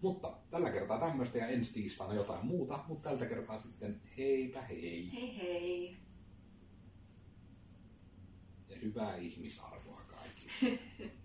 Mutta 0.00 0.36
tällä 0.50 0.70
kertaa 0.70 1.00
tämmöistä 1.00 1.38
ja 1.38 1.46
ensi 1.46 1.72
tiistaina 1.72 2.14
jotain 2.14 2.46
muuta, 2.46 2.84
mutta 2.88 3.08
tältä 3.08 3.26
kertaa 3.26 3.58
sitten 3.58 4.00
heipä 4.18 4.62
hei 4.62 5.10
Hei 5.12 5.36
hei! 5.36 5.96
ja 8.68 8.76
hyvää 8.82 9.16
ihmisarvoa 9.16 10.00
kaikille. 10.06 10.78